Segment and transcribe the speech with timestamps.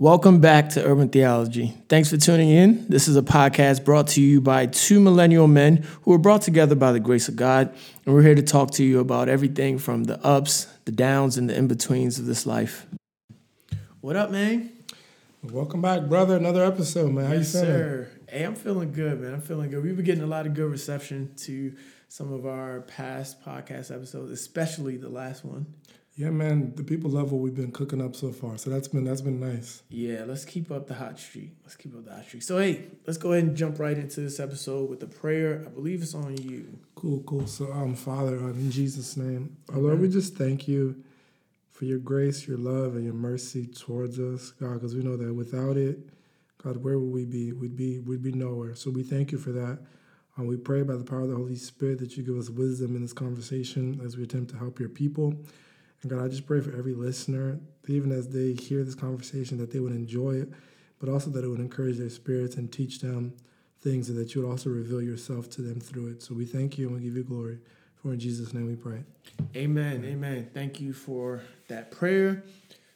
[0.00, 1.74] Welcome back to Urban Theology.
[1.88, 2.86] Thanks for tuning in.
[2.88, 6.76] This is a podcast brought to you by two millennial men who were brought together
[6.76, 7.74] by the grace of God.
[8.06, 11.50] And we're here to talk to you about everything from the ups, the downs, and
[11.50, 12.86] the in betweens of this life.
[14.00, 14.70] What up, man?
[15.42, 16.36] Welcome back, brother.
[16.36, 17.24] Another episode, man.
[17.24, 17.76] How yes, you feeling?
[17.76, 18.08] Sir.
[18.28, 19.34] Hey, I'm feeling good, man.
[19.34, 19.82] I'm feeling good.
[19.82, 21.74] We've been getting a lot of good reception to
[22.06, 25.66] some of our past podcast episodes, especially the last one.
[26.18, 26.72] Yeah, man.
[26.74, 28.58] The people love what we've been cooking up so far.
[28.58, 29.84] So that's been that's been nice.
[29.88, 31.52] Yeah, let's keep up the hot streak.
[31.62, 32.42] Let's keep up the hot streak.
[32.42, 35.62] So hey, let's go ahead and jump right into this episode with the prayer.
[35.64, 36.76] I believe it's on you.
[36.96, 37.46] Cool, cool.
[37.46, 41.04] So um, Father, uh, in Jesus' name, our Lord, we just thank you
[41.70, 45.32] for your grace, your love, and your mercy towards us, God, because we know that
[45.32, 46.00] without it,
[46.60, 47.52] God, where would we be?
[47.52, 48.74] We'd be we'd be nowhere.
[48.74, 49.78] So we thank you for that.
[50.36, 52.96] Um, we pray by the power of the Holy Spirit that you give us wisdom
[52.96, 55.36] in this conversation as we attempt to help your people.
[56.02, 59.72] And God, I just pray for every listener, even as they hear this conversation, that
[59.72, 60.52] they would enjoy it,
[61.00, 63.34] but also that it would encourage their spirits and teach them
[63.80, 66.22] things, and that you would also reveal yourself to them through it.
[66.22, 67.58] So we thank you and we give you glory.
[68.02, 69.02] For in Jesus' name we pray.
[69.56, 70.04] Amen.
[70.04, 70.50] Amen.
[70.54, 72.44] Thank you for that prayer.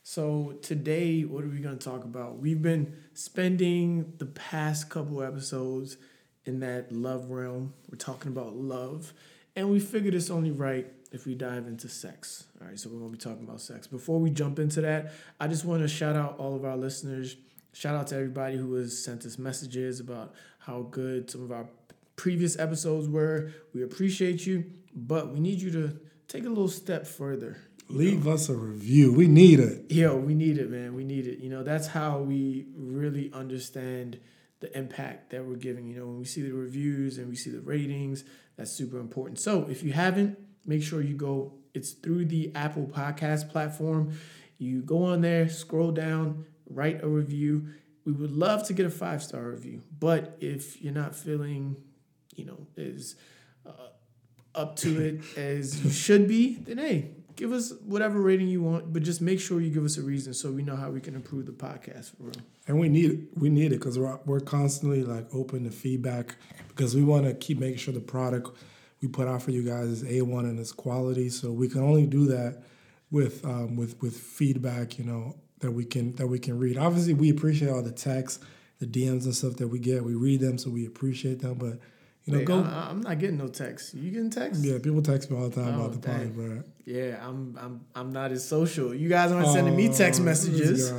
[0.04, 2.38] So today, what are we going to talk about?
[2.38, 5.96] We've been spending the past couple episodes
[6.44, 7.74] in that love realm.
[7.90, 9.12] We're talking about love,
[9.54, 12.46] and we figured it's only right if we dive into sex.
[12.60, 13.86] All right, so we're going to be talking about sex.
[13.86, 17.36] Before we jump into that, I just want to shout out all of our listeners.
[17.74, 21.66] Shout out to everybody who has sent us messages about how good some of our
[22.16, 23.52] previous episodes were.
[23.74, 27.58] We appreciate you, but we need you to take a little step further.
[27.88, 28.32] Leave know?
[28.32, 29.12] us a review.
[29.12, 29.92] We need it.
[29.92, 30.94] Yo, we need it, man.
[30.94, 31.40] We need it.
[31.40, 34.18] You know, that's how we really understand
[34.60, 35.88] the impact that we're giving.
[35.88, 38.24] You know, when we see the reviews and we see the ratings,
[38.56, 39.40] that's super important.
[39.40, 41.54] So if you haven't, make sure you go.
[41.74, 44.18] It's through the Apple Podcast platform.
[44.58, 47.68] You go on there, scroll down, write a review.
[48.04, 51.76] We would love to get a five star review, but if you're not feeling,
[52.34, 53.16] you know, as
[53.64, 53.88] uh,
[54.54, 58.92] up to it as you should be, then hey, give us whatever rating you want,
[58.92, 61.14] but just make sure you give us a reason so we know how we can
[61.14, 62.34] improve the podcast for real.
[62.66, 63.20] And we need it.
[63.36, 66.36] We need it because we're we're constantly like open to feedback
[66.68, 68.56] because we want to keep making sure the product
[69.02, 71.28] we put out for you guys is A1 and its quality.
[71.28, 72.62] So we can only do that
[73.10, 76.78] with um, with with feedback, you know, that we can that we can read.
[76.78, 78.42] Obviously, we appreciate all the texts,
[78.78, 80.04] the DMs and stuff that we get.
[80.04, 81.54] We read them, so we appreciate them.
[81.54, 81.78] But
[82.24, 82.62] you know, Wait, go.
[82.62, 83.92] I, am not getting no texts.
[83.92, 84.64] You getting texts?
[84.64, 86.18] Yeah, people text me all the time Oh, about the dang.
[86.28, 86.62] pod, bro.
[86.84, 88.94] Yeah, I'm I'm I'm not as social.
[88.94, 90.92] You guys aren't sending me text Oh, messages.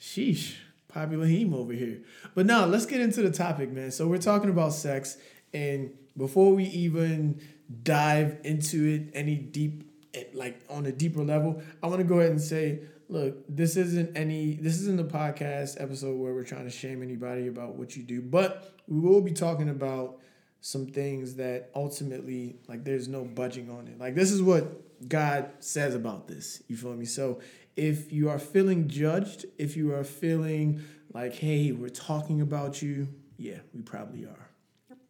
[0.00, 0.54] Sheesh,
[0.88, 1.98] popular heme over here.
[2.34, 3.90] But now let's get into the topic, man.
[3.90, 5.18] So we're talking about sex,
[5.52, 7.40] and before we even
[7.82, 12.20] dive into it any deep, eh, like on a deeper level, I want to go
[12.20, 16.64] ahead and say, look, this isn't any, this isn't a podcast episode where we're trying
[16.64, 20.18] to shame anybody about what you do, but we will be talking about
[20.60, 23.98] some things that ultimately, like, there's no budging on it.
[23.98, 26.62] Like, this is what God says about this.
[26.68, 27.06] You feel me?
[27.06, 27.40] So
[27.76, 30.82] if you are feeling judged, if you are feeling
[31.14, 34.49] like, hey, we're talking about you, yeah, we probably are.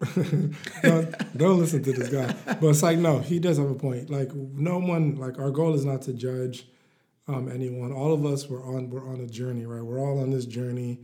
[0.82, 2.34] don't, don't listen to this guy.
[2.46, 4.08] But it's like, no, he does have a point.
[4.08, 6.66] Like, no one, like, our goal is not to judge
[7.28, 7.92] um, anyone.
[7.92, 9.82] All of us, we're on, we're on a journey, right?
[9.82, 11.00] We're all on this journey,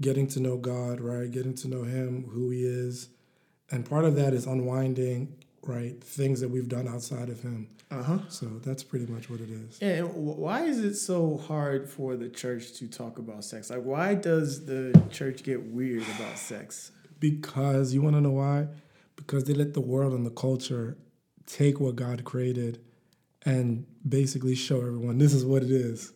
[0.00, 1.30] getting to know God, right?
[1.30, 3.08] Getting to know Him, who He is,
[3.70, 6.02] and part of that is unwinding, right?
[6.02, 7.68] Things that we've done outside of Him.
[7.90, 8.18] Uh huh.
[8.28, 9.78] So that's pretty much what it is.
[9.80, 13.70] And why is it so hard for the church to talk about sex?
[13.70, 16.90] Like, why does the church get weird about sex?
[17.30, 18.66] Because you want to know why?
[19.16, 20.98] Because they let the world and the culture
[21.46, 22.82] take what God created
[23.46, 26.12] and basically show everyone this is what it is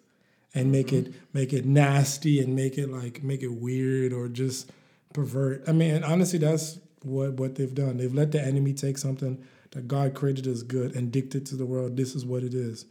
[0.55, 1.19] and make it mm-hmm.
[1.33, 4.71] make it nasty and make it like make it weird or just
[5.15, 5.65] pervert.
[5.67, 7.97] I mean, honestly that's what what they've done.
[7.97, 11.65] They've let the enemy take something that God created as good and dictate to the
[11.65, 12.85] world this is what it is.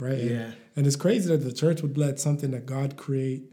[0.00, 0.20] Right?
[0.20, 0.50] And- Yeah.
[0.74, 3.52] and it's crazy that the church would let something that God create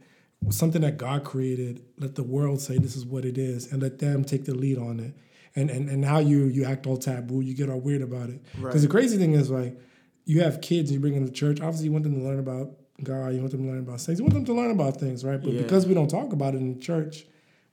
[0.49, 3.99] something that God created, let the world say this is what it is, and let
[3.99, 5.13] them take the lead on it.
[5.55, 8.41] And and and now you you act all taboo, you get all weird about it.
[8.55, 8.81] Because Right.
[8.81, 9.79] the crazy thing is like
[10.25, 11.61] you have kids you bring them to church.
[11.61, 12.71] Obviously, you want them to learn about
[13.03, 15.23] God, you want them to learn about sex, you want them to learn about things,
[15.23, 15.41] right?
[15.41, 15.61] But Yeah.
[15.61, 17.25] because we don't talk about it in church,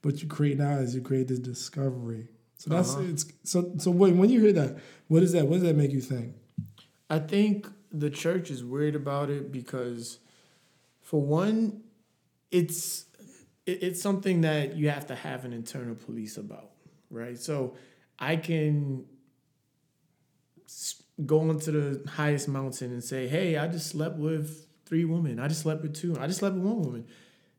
[0.02, 2.28] what you create now is you create this discovery.
[2.58, 3.06] So that's Uh-huh.
[3.10, 4.78] it's so so when when you hear that,
[5.08, 5.48] what is that?
[5.48, 6.34] What does that make you think?
[7.10, 10.18] I think the church is weird about it because,
[11.00, 11.82] for one,
[12.52, 13.06] it's
[13.66, 16.70] it, it's something that you have to have an internal police about,
[17.10, 17.38] right?
[17.38, 17.75] So
[18.19, 19.06] I can
[21.26, 25.40] go onto the highest mountain and say, "Hey, I just slept with three women.
[25.40, 26.16] I just slept with two.
[26.20, 27.06] I just slept with one woman."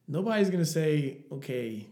[0.07, 1.88] nobody's gonna say, okay,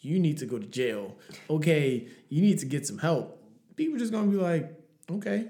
[0.00, 1.16] you need to go to jail.
[1.48, 3.38] Okay, you need to get some help.
[3.76, 4.72] People just gonna be like,
[5.10, 5.46] okay,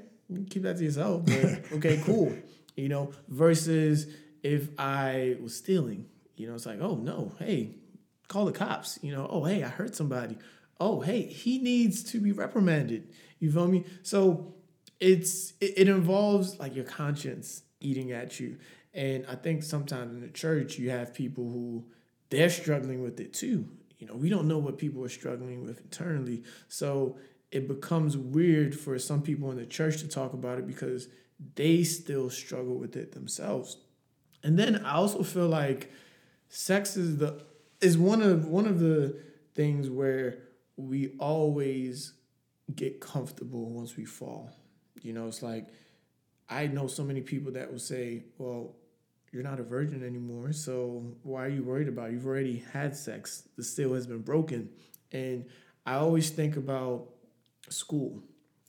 [0.50, 1.24] keep that to yourself.
[1.24, 2.32] But okay, cool.
[2.76, 4.06] You know, versus
[4.42, 6.06] if I was stealing,
[6.42, 7.76] you know, it's like, oh no, hey,
[8.26, 8.98] call the cops.
[9.00, 10.36] You know, oh hey, I hurt somebody.
[10.80, 13.08] Oh hey, he needs to be reprimanded.
[13.38, 13.84] You feel me?
[14.02, 14.56] So
[14.98, 18.58] it's it, it involves like your conscience eating at you.
[18.92, 21.84] And I think sometimes in the church you have people who
[22.30, 23.68] they're struggling with it too.
[23.98, 26.42] You know, we don't know what people are struggling with internally.
[26.66, 27.18] So
[27.52, 31.06] it becomes weird for some people in the church to talk about it because
[31.54, 33.76] they still struggle with it themselves.
[34.42, 35.92] And then I also feel like
[36.52, 37.42] sex is the
[37.80, 39.16] is one of one of the
[39.54, 40.38] things where
[40.76, 42.12] we always
[42.76, 44.50] get comfortable once we fall.
[45.00, 45.68] You know, it's like
[46.48, 48.76] I know so many people that will say, "Well,
[49.32, 52.10] you're not a virgin anymore, so why are you worried about?
[52.10, 52.12] It?
[52.12, 53.48] You've already had sex.
[53.56, 54.68] The seal has been broken."
[55.10, 55.46] And
[55.86, 57.08] I always think about
[57.70, 58.22] school,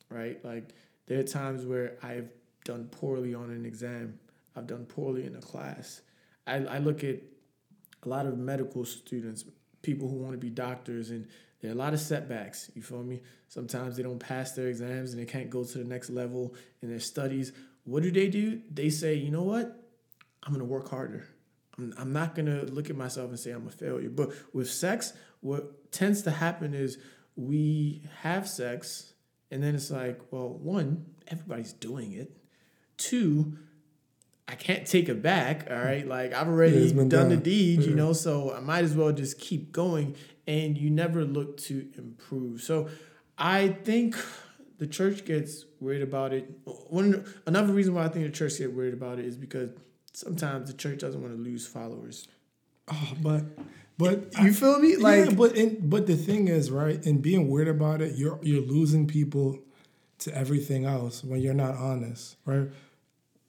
[0.10, 0.44] right?
[0.44, 0.74] Like
[1.08, 2.30] there are times where I've
[2.64, 4.20] done poorly on an exam.
[4.56, 6.02] I've done poorly in a class.
[6.48, 7.20] I, I look at
[8.06, 9.46] a lot of medical students,
[9.82, 11.28] people who want to be doctors, and
[11.62, 12.70] there are a lot of setbacks.
[12.76, 13.22] You feel me?
[13.48, 16.90] Sometimes they don't pass their exams and they can't go to the next level in
[16.90, 17.54] their studies.
[17.86, 18.62] What do they do?
[18.70, 19.80] They say, you know what?
[20.44, 21.26] I'm gonna work harder.
[21.78, 24.10] I'm, I'm not gonna look at myself and say I'm a failure.
[24.10, 26.98] But with sex, what tends to happen is
[27.36, 29.14] we have sex,
[29.50, 32.36] and then it's like, well, one, everybody's doing it.
[32.98, 33.58] Two,
[34.48, 35.68] I can't take it back.
[35.70, 35.86] All mm.
[35.86, 36.08] right.
[36.08, 39.40] Like I've already done, done, the deed, you know, so I might as well just
[39.40, 40.16] keep going.
[40.46, 42.62] And you never look to improve.
[42.62, 42.90] So
[43.38, 44.18] I think
[44.78, 46.50] the church gets worried about it.
[46.66, 49.70] One another reason why I think the church gets worried about it is because
[50.12, 52.28] sometimes the church doesn't want to lose followers.
[52.92, 53.44] Oh, but
[53.98, 54.98] but you feel me?
[54.98, 57.02] Like, yeah, but in, but the thing is, right?
[57.06, 59.60] In being weird about it, you're you're losing people
[60.20, 62.70] to everything else when you're not honest, right?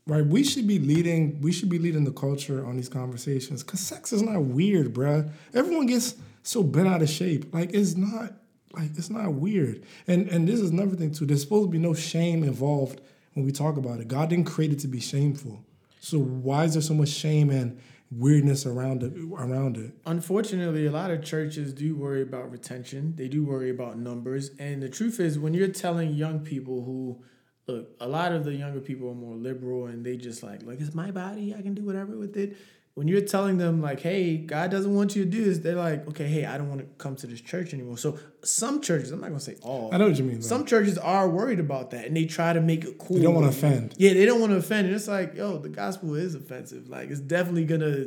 [0.07, 0.25] Right?
[0.25, 1.41] We should be leading.
[1.41, 5.31] We should be leading the culture on these conversations because sex is not weird, bruh.
[5.55, 7.53] Everyone gets so bent out of shape.
[7.55, 8.35] Like it's not.
[8.73, 9.85] Like it's not weird.
[10.07, 11.25] And and this is another thing too.
[11.27, 13.01] There's supposed to be no shame involved
[13.33, 14.09] when we talk about it.
[14.09, 15.65] God didn't create it to be shameful.
[16.01, 17.81] So why is there so much shame and
[18.11, 19.93] weirdness around it around it.
[20.07, 23.15] Unfortunately, a lot of churches do worry about retention.
[23.17, 24.51] They do worry about numbers.
[24.59, 27.23] And the truth is when you're telling young people who
[27.67, 30.81] look, a lot of the younger people are more liberal and they just like, like
[30.81, 32.57] it's my body, I can do whatever with it
[32.95, 36.07] when you're telling them like, "Hey, God doesn't want you to do this," they're like,
[36.09, 39.21] "Okay, hey, I don't want to come to this church anymore." So some churches, I'm
[39.21, 39.91] not gonna say all.
[39.93, 40.37] I know what you mean.
[40.37, 40.47] Though.
[40.47, 43.17] Some churches are worried about that, and they try to make it cool.
[43.17, 43.95] They don't want to offend.
[43.99, 44.87] Yeah, they don't want to offend.
[44.87, 46.89] And it's like, yo, the gospel is offensive.
[46.89, 48.07] Like, it's definitely gonna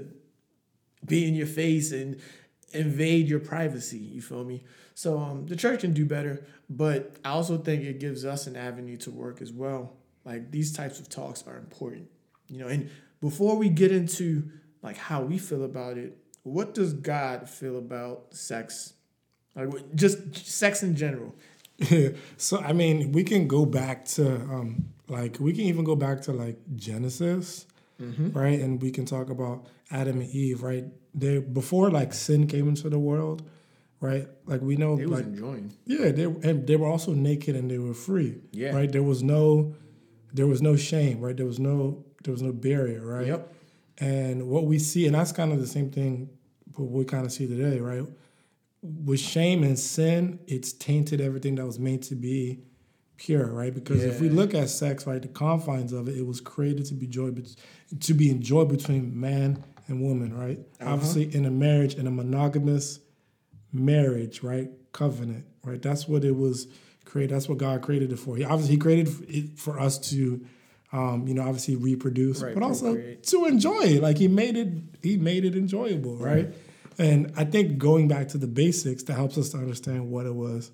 [1.06, 2.18] be in your face and
[2.74, 3.98] invade your privacy.
[3.98, 4.64] You feel me?
[4.94, 8.56] So um, the church can do better, but I also think it gives us an
[8.56, 9.94] avenue to work as well.
[10.26, 12.10] Like these types of talks are important,
[12.50, 12.68] you know.
[12.68, 12.90] And
[13.22, 14.50] before we get into
[14.82, 16.18] like how we feel about it.
[16.44, 18.94] What does God feel about sex?
[19.56, 21.36] Like just sex in general.
[21.78, 22.10] Yeah.
[22.38, 26.22] so I mean, we can go back to um, like we can even go back
[26.22, 27.66] to like Genesis,
[28.00, 28.32] mm-hmm.
[28.32, 28.60] right?
[28.60, 30.86] And we can talk about Adam and Eve, right?
[31.14, 33.48] They before like sin came into the world,
[34.00, 34.28] right?
[34.46, 35.74] Like we know, they like enjoying.
[35.86, 38.40] Yeah, they and they were also naked and they were free.
[38.52, 38.92] Yeah, right.
[38.92, 39.76] There was no,
[40.34, 41.36] there was no shame, right?
[41.36, 43.28] There was no, there was no barrier, right?
[43.28, 43.54] Yep.
[44.00, 46.30] And what we see, and that's kind of the same thing
[46.80, 48.04] what we kind of see today, right?
[48.82, 52.62] With shame and sin, it's tainted everything that was made to be
[53.18, 53.74] pure, right?
[53.74, 54.10] Because yeah.
[54.10, 57.08] if we look at sex, right, the confines of it, it was created to be
[57.08, 57.32] joy,
[58.00, 60.60] to be enjoyed between man and woman, right?
[60.80, 60.94] Uh-huh.
[60.94, 63.00] Obviously, in a marriage, in a monogamous
[63.74, 65.82] marriage, right, covenant, right?
[65.82, 66.68] That's what it was
[67.06, 67.36] created.
[67.36, 68.36] That's what God created it for.
[68.38, 70.46] He obviously He created it for us to
[70.94, 74.02] um, you know, obviously reproduce, right, but also to enjoy it.
[74.02, 74.70] Like he made it,
[75.04, 76.46] he made it enjoyable, right?
[76.46, 76.54] right?
[76.98, 80.34] And I think going back to the basics that helps us to understand what it
[80.34, 80.72] was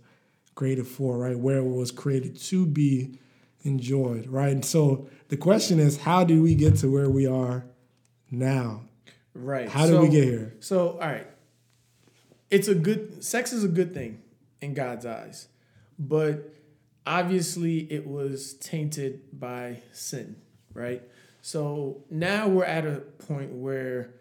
[0.56, 1.38] created for, right?
[1.38, 3.20] Where it was created to be
[3.64, 4.52] enjoyed, right?
[4.52, 7.66] And so the question is, how do we get to where we are
[8.30, 8.84] now?
[9.34, 9.70] Right.
[9.70, 10.56] How did so, we get here?
[10.60, 11.28] So, all right.
[12.52, 14.22] It's a good sex is a good thing
[14.62, 15.48] in God's eyes.
[15.98, 16.54] But
[17.06, 20.36] obviously it was tainted by sin,
[20.74, 21.02] right?
[21.42, 24.14] So now we're at a point where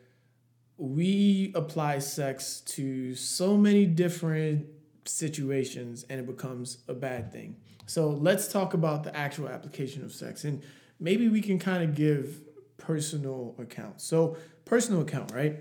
[0.76, 4.66] we apply sex to so many different
[5.04, 7.56] situations and it becomes a bad thing.
[7.86, 10.62] So let's talk about the actual application of sex and
[11.00, 12.40] maybe we can kind of give
[12.78, 14.04] personal accounts.
[14.04, 15.58] So, personal account, right?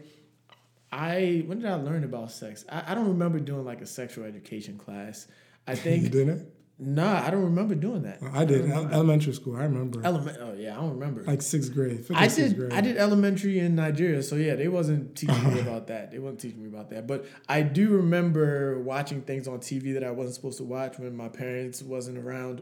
[0.91, 2.65] I when did I learn about sex?
[2.69, 5.27] I, I don't remember doing like a sexual education class.
[5.67, 6.47] I think you didn't?
[6.79, 8.19] Nah, I don't remember doing that.
[8.33, 8.61] I did.
[8.61, 8.93] remember.
[8.93, 9.55] elementary school.
[9.55, 10.01] I remember.
[10.03, 10.37] Element.
[10.39, 11.23] Oh yeah, I don't remember.
[11.23, 12.05] like sixth grade.
[12.13, 12.57] I sixth did.
[12.57, 12.73] Grade.
[12.73, 16.11] I did elementary in Nigeria, so yeah, they wasn't teaching me about that.
[16.11, 17.07] They wasn't teaching me about that.
[17.07, 21.15] But I do remember watching things on TV that I wasn't supposed to watch when
[21.15, 22.61] my parents wasn't around,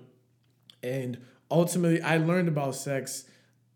[0.83, 1.19] and
[1.51, 3.25] ultimately, I learned about sex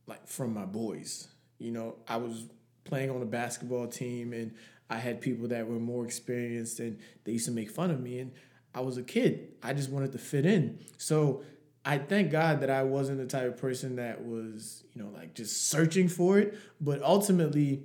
[0.07, 1.27] like from my boys.
[1.59, 2.45] You know, I was
[2.83, 4.53] playing on a basketball team, and
[4.89, 8.19] I had people that were more experienced, and they used to make fun of me,
[8.19, 8.31] and
[8.73, 9.53] I was a kid.
[9.61, 10.79] I just wanted to fit in.
[10.97, 11.43] So
[11.85, 15.33] I thank God that I wasn't the type of person that was, you know, like
[15.33, 16.57] just searching for it.
[16.79, 17.83] But ultimately,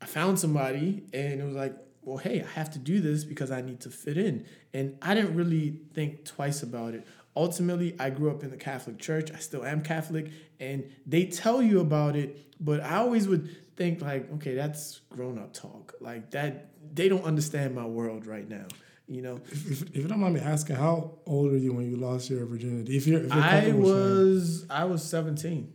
[0.00, 3.50] I found somebody and it was like, well, hey, I have to do this because
[3.50, 4.46] I need to fit in.
[4.72, 7.06] And I didn't really think twice about it.
[7.34, 9.30] Ultimately, I grew up in the Catholic Church.
[9.32, 10.30] I still am Catholic.
[10.60, 15.38] And they tell you about it, but I always would think, like, okay, that's grown
[15.38, 15.94] up talk.
[16.00, 18.66] Like, that, they don't understand my world right now.
[19.08, 21.88] You know, If, if, if you don't mind me asking, how old were you when
[21.88, 22.96] you lost your virginity?
[22.96, 25.72] If you're, if you're I was I was seventeen.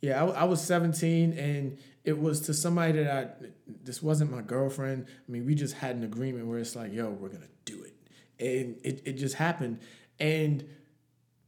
[0.00, 3.46] Yeah, I, I was seventeen, and it was to somebody that I.
[3.84, 5.06] This wasn't my girlfriend.
[5.08, 7.94] I mean, we just had an agreement where it's like, yo, we're gonna do it,
[8.44, 9.78] and it it just happened.
[10.18, 10.64] And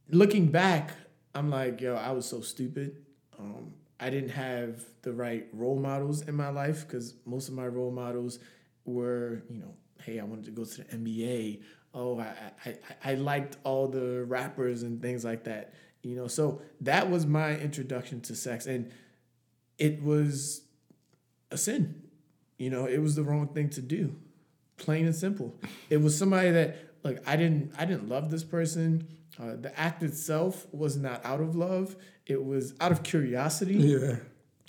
[0.09, 0.91] looking back,
[1.33, 3.05] I'm like, yo, I was so stupid.
[3.37, 7.67] Um, I didn't have the right role models in my life because most of my
[7.67, 8.39] role models
[8.85, 9.73] were, you know,
[10.03, 11.61] hey, I wanted to go to the NBA.
[11.93, 12.33] Oh, I,
[12.65, 15.73] I, I- liked all the rappers and things like that.
[16.01, 18.65] You know, so that was my introduction to sex.
[18.67, 18.91] And
[19.79, 20.61] it was
[21.51, 22.03] a sin.
[22.57, 24.15] You know, it was the wrong thing to do.
[24.77, 25.55] Plain and simple.
[25.89, 29.07] It was somebody that like I didn't I didn't love this person.
[29.41, 31.95] Uh, the act itself was not out of love.
[32.25, 33.75] It was out of curiosity.
[33.75, 34.17] Yeah.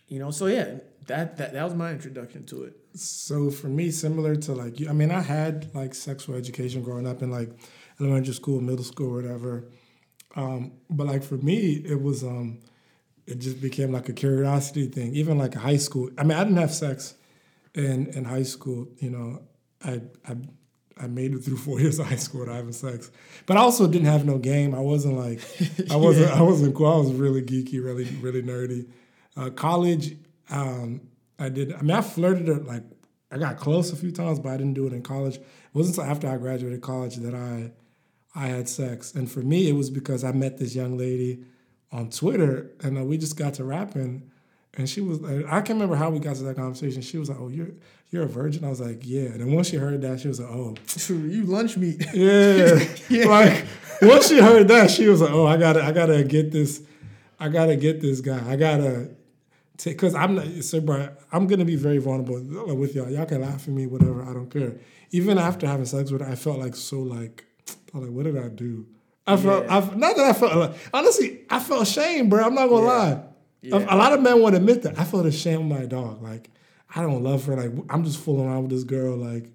[0.09, 2.77] You know, so yeah, that that, that was my introduction to it.
[2.97, 7.07] So for me, similar to like you, I mean, I had like sexual education growing
[7.07, 7.51] up in like
[8.01, 9.69] elementary school, middle school, whatever.
[10.35, 12.61] Um, but like for me, it was um,
[13.27, 15.15] it just became like a curiosity thing.
[15.15, 16.11] Even like high school.
[16.17, 17.15] I mean, I didn't have sex
[17.75, 18.89] in in high school.
[18.99, 19.43] You know,
[19.85, 20.37] I I
[20.99, 23.11] I made it through four years of high school without having sex.
[23.45, 24.75] But I also didn't have no game.
[24.75, 25.41] I wasn't like
[25.91, 26.87] I wasn't I wasn't cool.
[26.87, 28.89] I was really geeky, really really nerdy.
[29.37, 30.17] Uh, college,
[30.49, 31.03] um,
[31.39, 31.73] I did.
[31.73, 32.83] I mean, I flirted it like
[33.31, 35.37] I got close a few times, but I didn't do it in college.
[35.37, 37.73] It wasn't until after I graduated college that I
[38.35, 39.15] I had sex.
[39.15, 41.45] And for me, it was because I met this young lady
[41.91, 44.31] on Twitter, and uh, we just got to rapping.
[44.75, 47.01] And she was, I can't remember how we got to that conversation.
[47.01, 47.71] She was like, "Oh, you're
[48.11, 50.39] you're a virgin." I was like, "Yeah." And then once she heard that, she was
[50.39, 50.75] like, "Oh,
[51.09, 52.05] you lunch meat.
[52.15, 53.27] yeah." Yeah.
[53.27, 53.65] Like
[54.03, 56.83] once she heard that, she was like, "Oh, I gotta, I gotta get this,
[57.41, 58.43] I gotta get this guy.
[58.51, 59.11] I gotta."
[59.85, 62.41] Because I'm not, so bro, I'm gonna be very vulnerable
[62.75, 63.11] with y'all.
[63.11, 64.23] Y'all can laugh at me, whatever.
[64.23, 64.77] I don't care.
[65.11, 67.45] Even after having sex with her, I felt like so like,
[67.93, 68.87] like, what did I do?
[69.27, 69.77] I felt, Yeah.
[69.79, 72.45] I, not that I felt like, honestly, I felt ashamed, bro.
[72.45, 72.93] I'm not gonna Yeah.
[72.93, 73.11] lie.
[73.13, 73.95] A, Yeah.
[73.95, 74.99] a lot of men won't admit that.
[74.99, 76.23] I felt ashamed of my dog.
[76.23, 76.51] Like,
[76.95, 77.57] I don't love her.
[77.57, 79.17] Like, I'm just fooling around with this girl.
[79.17, 79.51] Like,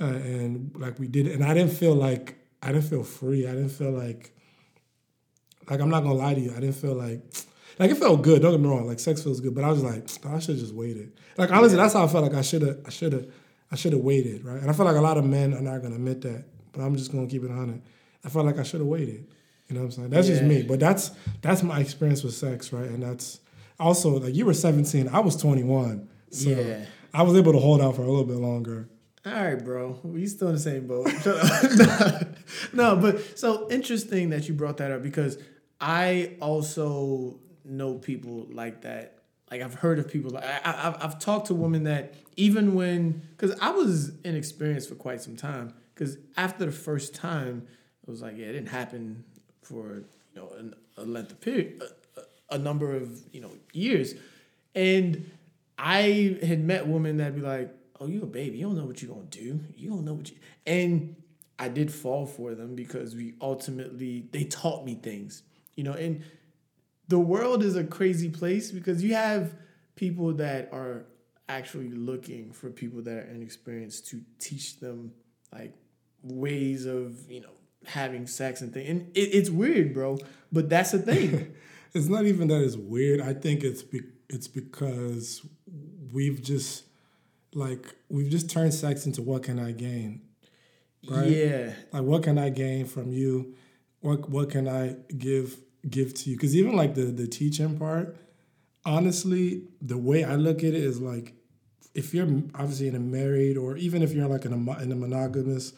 [0.00, 3.46] uh, and like we did it, and I didn't feel like I didn't feel free.
[3.46, 4.32] I didn't feel like,
[5.70, 6.50] like I'm not gonna lie to you.
[6.56, 7.20] I didn't feel like,
[7.82, 8.42] like it felt good.
[8.42, 8.86] Don't get me wrong.
[8.86, 11.12] Like sex feels good, but I was like, I should have just waited.
[11.36, 12.22] Like honestly, that's how I felt.
[12.24, 13.26] Like I should have, I should have,
[13.72, 14.60] I should have waited, right?
[14.60, 16.94] And I feel like a lot of men are not gonna admit that, but I'm
[16.96, 17.80] just gonna keep it honest.
[18.24, 19.26] I felt like I should have waited.
[19.68, 20.10] You know what I'm saying?
[20.10, 20.62] That's just me.
[20.62, 21.10] But that's
[21.40, 22.88] that's my experience with sex, right?
[22.88, 23.40] And that's
[23.80, 26.84] also like you were 17, I was 21, so Yeah.
[27.12, 28.88] I was able to hold out for a little bit longer.
[29.26, 29.98] All right, bro.
[30.02, 31.08] We still in the same boat.
[32.72, 35.38] No, but so interesting that you brought that up because
[35.80, 39.18] I also know people like that.
[39.50, 40.30] Like I've heard of people.
[40.30, 44.94] Like, I, I, I've- talked to women that even when, because I was inexperienced for
[44.94, 45.74] quite some time.
[45.94, 47.66] Because after the first time,
[48.02, 49.24] it was like, yeah, it didn't happen
[49.62, 49.96] for
[50.34, 54.14] you know an, a length of period, a, a- a number of you know years,
[54.74, 55.30] and
[55.78, 58.58] I had met women that'd be like, "Oh, you a baby?
[58.58, 59.60] You don't know what you're gonna do.
[59.76, 61.16] You don't know what you." And
[61.58, 65.42] I did fall for them because we ultimately they taught me things,
[65.76, 65.92] you know.
[65.92, 66.22] And
[67.12, 69.52] the world is a crazy place because you have
[69.96, 71.04] people that are
[71.46, 75.12] actually looking for people that are inexperienced to teach them
[75.52, 75.74] like
[76.22, 77.52] ways of you know
[77.84, 78.88] having sex and things.
[78.88, 81.54] And it, it's weird, bro, but that's the thing.
[81.94, 83.20] It's not even that it's weird.
[83.20, 84.00] I think it's be,
[84.30, 85.46] it's because
[86.10, 86.84] we've just
[87.52, 90.22] like we've just turned sex into what can I gain?
[91.06, 91.28] Right.
[91.28, 91.72] Yeah.
[91.92, 93.56] Like what can I gain from you?
[94.00, 96.36] What what can I give give to you?
[96.36, 98.16] Because even like the the teaching part,
[98.84, 101.34] honestly, the way I look at it is like
[101.94, 104.96] if you're obviously in a married or even if you're like in a in a
[104.96, 105.72] monogamous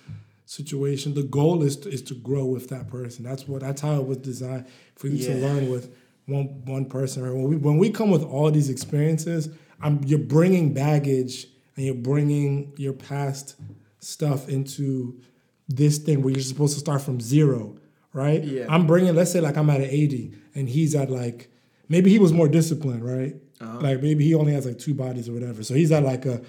[0.47, 3.25] situation, the goal is to, is to grow with that person.
[3.25, 5.35] That's what that's how it was designed for you yeah.
[5.35, 5.95] to learn with
[6.27, 7.23] one one person.
[7.23, 7.33] Right?
[7.33, 9.49] When we when we come with all these experiences,
[9.81, 11.47] I'm you're bringing baggage
[11.77, 13.57] and you're bringing your past
[13.99, 15.21] stuff into
[15.69, 17.77] this thing where you're supposed to start from zero,
[18.15, 18.43] right?
[18.43, 18.65] Yeah.
[18.71, 21.51] I'm bringing, let's say, like I'm at an 80 and he's at like,
[21.89, 23.35] maybe he was more disciplined, right?
[23.61, 23.81] Uh-huh.
[23.81, 25.63] Like maybe he only has like two bodies or whatever.
[25.63, 26.41] So he's at like a,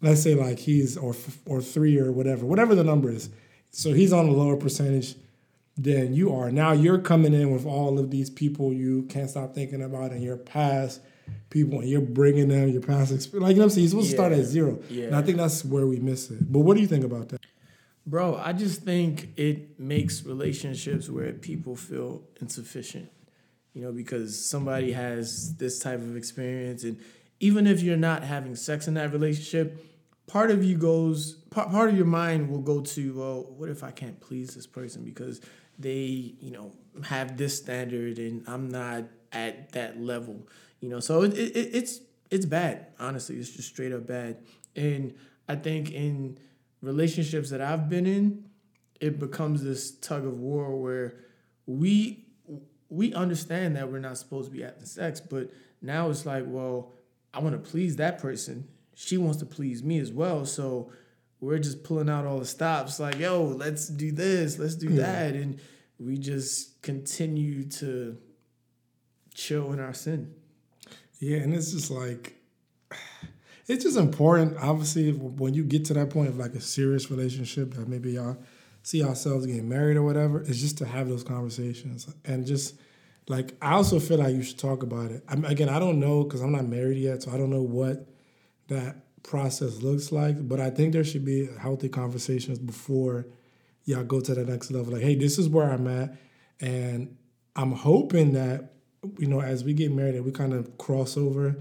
[0.00, 3.28] let's say like he's or or three or whatever, whatever the number is.
[3.70, 5.16] So he's on a lower percentage
[5.76, 6.50] than you are.
[6.50, 10.22] Now you're coming in with all of these people you can't stop thinking about in
[10.22, 11.00] your past
[11.50, 13.42] people and you're bringing them your past experience.
[13.42, 13.84] Like you know what I'm saying?
[13.84, 14.16] You're supposed yeah.
[14.16, 14.78] to start at zero.
[14.90, 15.06] Yeah.
[15.06, 16.52] And I think that's where we miss it.
[16.52, 17.40] But what do you think about that?
[18.04, 23.10] Bro, I just think it makes relationships where people feel insufficient.
[23.74, 26.98] You know, because somebody has this type of experience and
[27.40, 29.84] even if you're not having sex in that relationship,
[30.28, 33.82] part of you goes part, part of your mind will go to, well, what if
[33.82, 35.40] I can't please this person because
[35.78, 36.72] they, you know,
[37.04, 40.46] have this standard and I'm not at that level.
[40.80, 42.86] You know, so it, it, it's it's bad.
[42.98, 44.38] Honestly, it's just straight up bad.
[44.76, 45.14] And
[45.48, 46.38] I think in
[46.82, 48.44] relationships that I've been in,
[49.00, 51.14] it becomes this tug of war where
[51.66, 52.26] we
[52.88, 56.92] we understand that we're not supposed to be having sex, but now it's like, well,
[57.32, 58.68] I want to please that person.
[58.94, 60.44] She wants to please me as well.
[60.44, 60.92] So
[61.40, 65.02] we're just pulling out all the stops, like, yo, let's do this, let's do yeah.
[65.02, 65.34] that.
[65.34, 65.58] And
[65.98, 68.18] we just continue to
[69.34, 70.34] chill in our sin.
[71.18, 72.41] Yeah, and it's just like
[73.66, 74.56] it's just important.
[74.58, 78.36] Obviously, when you get to that point of like a serious relationship that maybe y'all
[78.82, 82.74] see ourselves getting married or whatever, it's just to have those conversations and just
[83.28, 85.22] like I also feel like you should talk about it.
[85.28, 88.08] I'm, again, I don't know because I'm not married yet, so I don't know what
[88.68, 90.48] that process looks like.
[90.48, 93.26] But I think there should be healthy conversations before
[93.84, 94.92] y'all go to the next level.
[94.92, 96.16] Like, hey, this is where I'm at,
[96.60, 97.16] and
[97.54, 98.72] I'm hoping that
[99.18, 101.56] you know, as we get married and we kind of cross over,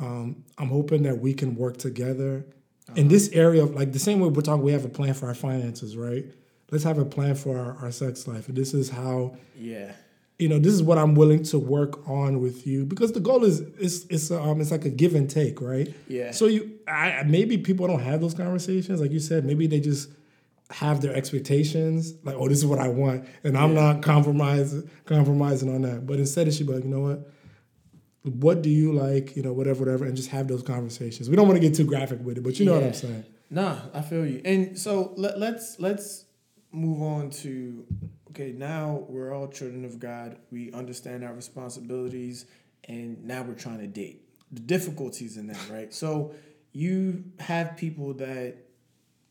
[0.00, 2.44] um, I'm hoping that we can work together
[2.88, 2.94] uh-huh.
[2.96, 5.26] in this area of like the same way we're talking, we have a plan for
[5.26, 6.24] our finances, right?
[6.70, 8.48] Let's have a plan for our, our sex life.
[8.48, 9.92] And this is how, yeah,
[10.40, 13.44] you know, this is what I'm willing to work on with you because the goal
[13.44, 15.94] is it's it's um it's like a give and take, right?
[16.08, 16.30] Yeah.
[16.30, 19.44] So you, I maybe people don't have those conversations, like you said.
[19.44, 20.08] Maybe they just
[20.70, 23.92] have their expectations, like, oh, this is what I want, and I'm yeah.
[23.92, 26.06] not compromising compromising on that.
[26.06, 27.30] But instead, it should be like, you know what?
[28.22, 29.36] What do you like?
[29.36, 31.30] You know, whatever, whatever, and just have those conversations.
[31.30, 32.78] We don't want to get too graphic with it, but you know yeah.
[32.78, 33.24] what I'm saying.
[33.50, 34.42] Nah, I feel you.
[34.44, 36.26] And so let, let's let's
[36.70, 37.84] move on to
[38.30, 38.52] okay.
[38.52, 40.36] Now we're all children of God.
[40.50, 42.46] We understand our responsibilities,
[42.84, 44.22] and now we're trying to date.
[44.52, 45.94] The difficulties in that, right?
[45.94, 46.34] So
[46.72, 48.56] you have people that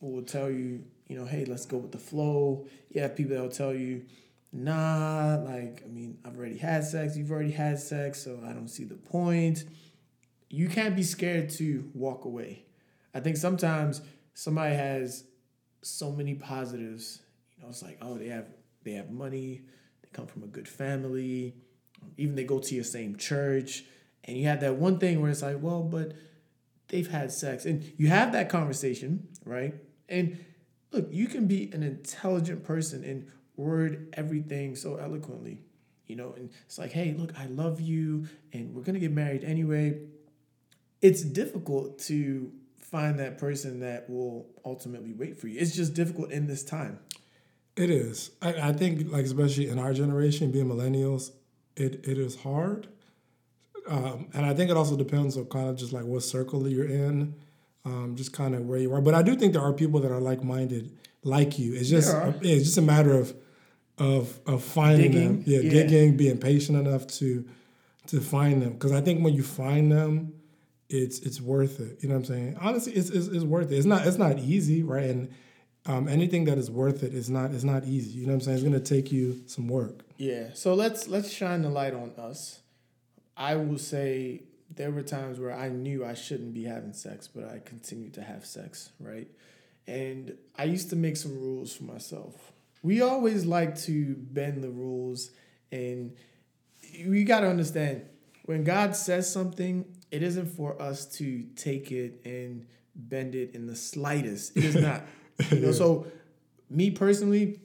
[0.01, 2.67] will tell you you know, hey, let's go with the flow.
[2.91, 4.05] You have people that will tell you,
[4.51, 8.67] nah, like, I mean, I've already had sex, you've already had sex, so I don't
[8.67, 9.63] see the point.
[10.49, 12.65] You can't be scared to walk away.
[13.13, 14.01] I think sometimes
[14.33, 15.25] somebody has
[15.81, 17.21] so many positives.
[17.55, 18.47] You know, it's like, oh, they have
[18.83, 19.61] they have money,
[20.01, 21.55] they come from a good family,
[22.17, 23.83] even they go to your same church,
[24.23, 26.13] and you have that one thing where it's like, well, but
[26.87, 29.75] they've had sex, and you have that conversation, right?
[30.07, 30.43] And
[30.91, 33.27] look, you can be an intelligent person and
[33.59, 35.61] word everything so eloquently,
[36.07, 39.43] you know, and it's like, hey, look, I love you and we're gonna get married
[39.43, 39.99] anyway.
[41.01, 45.59] It's difficult to find that person that will ultimately wait for you.
[45.59, 46.99] It's just difficult in this time.
[47.75, 48.31] It is.
[48.41, 51.31] I, I think, like, especially in our generation, being millennials,
[51.77, 52.87] it, it is hard.
[53.87, 56.87] Um, and I think it also depends on kind of just like what circle you're
[56.87, 57.35] in
[57.85, 59.01] um, just kind of where you are.
[59.01, 61.73] But I do think there are people that are like minded, like you.
[61.73, 63.33] It's just it's just a matter of
[63.99, 65.27] of of finding digging.
[65.27, 67.45] them, yeah, yeah, digging, being patient enough to
[68.07, 68.73] to find them.
[68.73, 70.33] Because I think when you find them,
[70.89, 71.99] it's it's worth it.
[72.01, 72.57] You know what I'm saying?
[72.59, 73.75] Honestly, it's, it's, it's worth it.
[73.75, 75.09] It's not it's not easy, right?
[75.09, 75.29] And
[75.85, 78.19] um, anything that is worth it is not is not easy.
[78.19, 78.57] You know what I'm saying?
[78.57, 80.05] It's gonna take you some work.
[80.17, 80.49] Yeah.
[80.53, 82.61] So let's let's shine the light on us.
[83.37, 84.43] I will say
[84.75, 88.21] there were times where I knew I shouldn't be having sex, but I continued to
[88.21, 89.27] have sex, right?
[89.87, 92.51] And I used to make some rules for myself.
[92.81, 95.31] We always like to bend the rules,
[95.71, 96.15] and
[97.05, 98.05] we got to understand
[98.45, 102.65] when God says something, it isn't for us to take it and
[102.95, 104.57] bend it in the slightest.
[104.57, 105.03] It is not.
[105.51, 106.07] you know, so
[106.69, 107.59] me personally,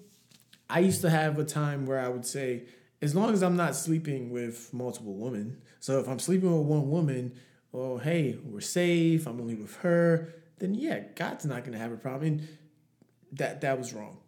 [0.68, 2.64] I used to have a time where I would say,
[3.00, 6.90] as long as I'm not sleeping with multiple women, so if I'm sleeping with one
[6.90, 7.32] woman,
[7.72, 9.26] well, hey, we're safe.
[9.26, 10.34] I'm only with her.
[10.58, 12.24] Then yeah, God's not gonna have a problem.
[12.26, 12.48] And
[13.32, 14.18] that that was wrong.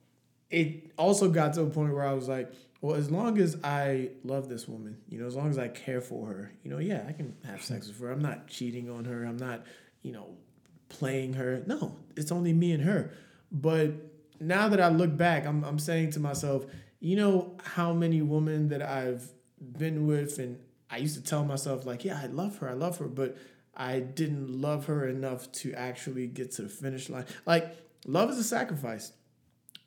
[0.51, 4.11] It also got to a point where I was like, well, as long as I
[4.23, 7.05] love this woman, you know, as long as I care for her, you know, yeah,
[7.09, 8.11] I can have sex with her.
[8.11, 9.25] I'm not cheating on her.
[9.25, 9.65] I'm not,
[10.03, 10.37] you know,
[10.89, 11.63] playing her.
[11.67, 13.11] No, it's only me and her.
[13.51, 13.93] But
[14.41, 16.67] now that I look back, I'm I'm saying to myself,
[17.01, 19.29] you know how many women that I've
[19.61, 20.59] been with and
[20.91, 23.37] I used to tell myself like, yeah, I love her, I love her, but
[23.75, 27.27] I didn't love her enough to actually get to the finish line.
[27.45, 29.13] Like, love is a sacrifice.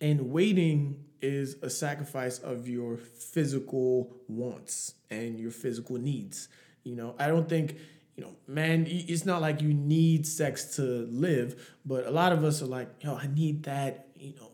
[0.01, 6.47] And waiting is a sacrifice of your physical wants and your physical needs.
[6.83, 7.75] You know, I don't think,
[8.15, 10.81] you know, man, it's not like you need sex to
[11.11, 14.49] live, but a lot of us are like, yo, I need that, you know,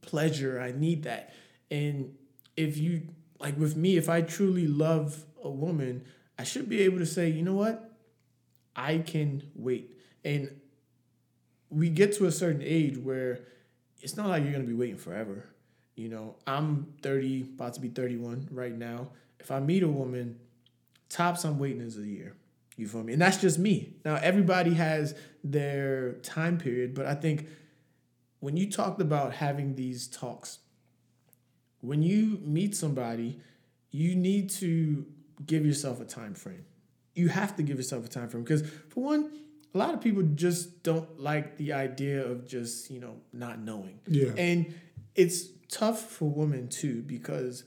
[0.00, 0.60] pleasure.
[0.60, 1.34] I need that.
[1.70, 2.14] And
[2.56, 6.04] if you, like with me, if I truly love a woman,
[6.38, 7.92] I should be able to say, you know what?
[8.74, 9.98] I can wait.
[10.24, 10.60] And
[11.70, 13.40] we get to a certain age where
[14.06, 15.48] it's not like you're to be waiting forever.
[15.96, 19.08] You know, I'm 30, about to be 31 right now.
[19.40, 20.38] If I meet a woman,
[21.08, 22.36] tops I'm waiting is a year.
[22.76, 23.14] You feel me?
[23.14, 23.96] And that's just me.
[24.04, 27.48] Now, everybody has their time period, but I think
[28.38, 30.60] when you talked about having these talks,
[31.80, 33.40] when you meet somebody,
[33.90, 35.04] you need to
[35.44, 36.64] give yourself a time frame.
[37.16, 39.32] You have to give yourself a time frame because, for one,
[39.76, 44.00] a lot of people just don't like the idea of just you know not knowing.
[44.08, 44.74] Yeah, and
[45.14, 47.64] it's tough for women too because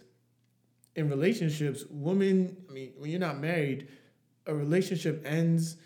[0.96, 2.58] in relationships, women.
[2.68, 3.88] I mean, when you're not married,
[4.48, 5.78] a relationship ends.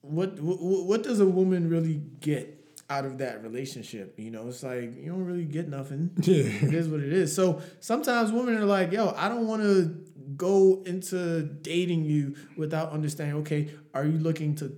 [0.00, 2.54] What what, what does a woman really get
[2.88, 4.18] out of that relationship?
[4.18, 6.10] You know, it's like you don't really get nothing.
[6.22, 7.34] Yeah, it is what it is.
[7.34, 10.04] So sometimes women are like, "Yo, I don't want to
[10.38, 13.36] go into dating you without understanding.
[13.40, 14.72] Okay, are you looking to?"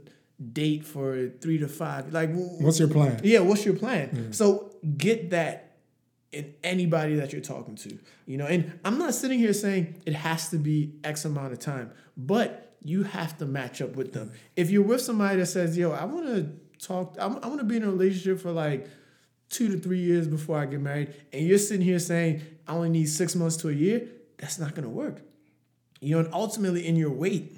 [0.53, 5.31] Date for three to five like what's your plan yeah what's your plan so get
[5.31, 5.71] that
[6.33, 7.99] in anybody that you're talking to.
[8.27, 11.59] You know, and I'm not sitting here saying it has to be X amount of
[11.59, 14.29] time, but you have to match up with them.
[14.29, 14.35] Mm.
[14.57, 16.51] If you're with somebody that says, "Yo, I want to
[16.85, 18.89] talk, I want to be in a relationship for like
[19.49, 22.91] two to three years before I get married," and you're sitting here saying, "I only
[22.91, 24.07] need six months to a year,"
[24.39, 25.23] that's not gonna work.
[26.01, 27.57] You know, and ultimately, in your weight,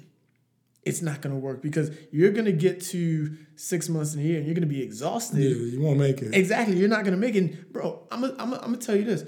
[0.85, 4.23] it's not going to work because you're going to get to six months in a
[4.23, 5.39] year and you're going to be exhausted.
[5.39, 6.33] Yeah, you won't make it.
[6.33, 6.77] Exactly.
[6.77, 7.71] You're not going to make it.
[7.71, 9.25] Bro, I'm going I'm to tell you this.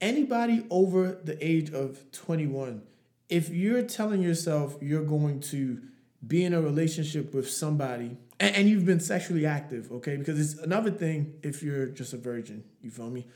[0.00, 2.82] Anybody over the age of 21,
[3.28, 5.82] if you're telling yourself you're going to
[6.26, 10.16] be in a relationship with somebody and, and you've been sexually active, okay?
[10.16, 12.64] Because it's another thing if you're just a virgin.
[12.82, 13.26] You feel me?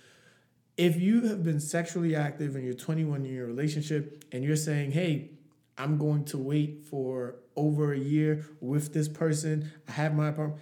[0.76, 4.92] If you have been sexually active and you're 21 in your relationship and you're saying,
[4.92, 5.30] hey,
[5.76, 9.70] I'm going to wait for over a year with this person.
[9.88, 10.60] I have my apartment.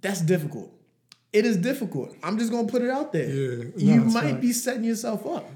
[0.00, 0.72] That's difficult.
[1.32, 2.14] It is difficult.
[2.22, 3.28] I'm just gonna put it out there.
[3.28, 5.50] Yeah, you no, might be setting yourself up.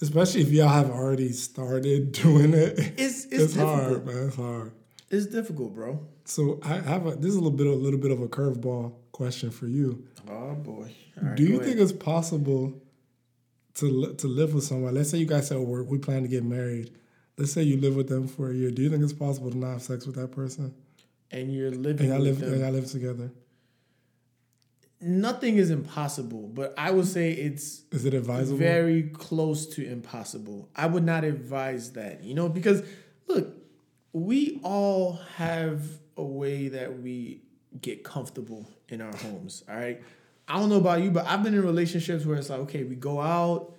[0.00, 2.78] Especially if y'all have already started doing it.
[2.96, 4.28] It's it's, it's hard, man.
[4.28, 4.72] It's hard.
[5.10, 6.00] It's difficult, bro.
[6.24, 8.92] So I have a this is a little bit a little bit of a curveball
[9.12, 10.06] question for you.
[10.30, 10.94] Oh boy.
[11.34, 12.74] Do you think it's possible
[13.74, 14.94] to to live with someone?
[14.94, 16.92] Let's say you guys said oh, we plan to get married
[17.38, 18.70] let's say you live with them for a year.
[18.70, 20.74] Do you think it's possible to not have sex with that person?
[21.30, 22.52] And you're living and I live, them.
[22.52, 23.30] And y'all live together.
[25.00, 28.56] Nothing is impossible, but I would say it's is it advisable?
[28.56, 30.68] Very close to impossible.
[30.74, 32.22] I would not advise that.
[32.22, 32.82] You know, because
[33.26, 33.54] look,
[34.12, 35.82] we all have
[36.16, 37.42] a way that we
[37.80, 39.64] get comfortable in our homes.
[39.68, 40.00] All right.
[40.46, 42.94] I don't know about you, but I've been in relationships where it's like, okay, we
[42.94, 43.74] go out,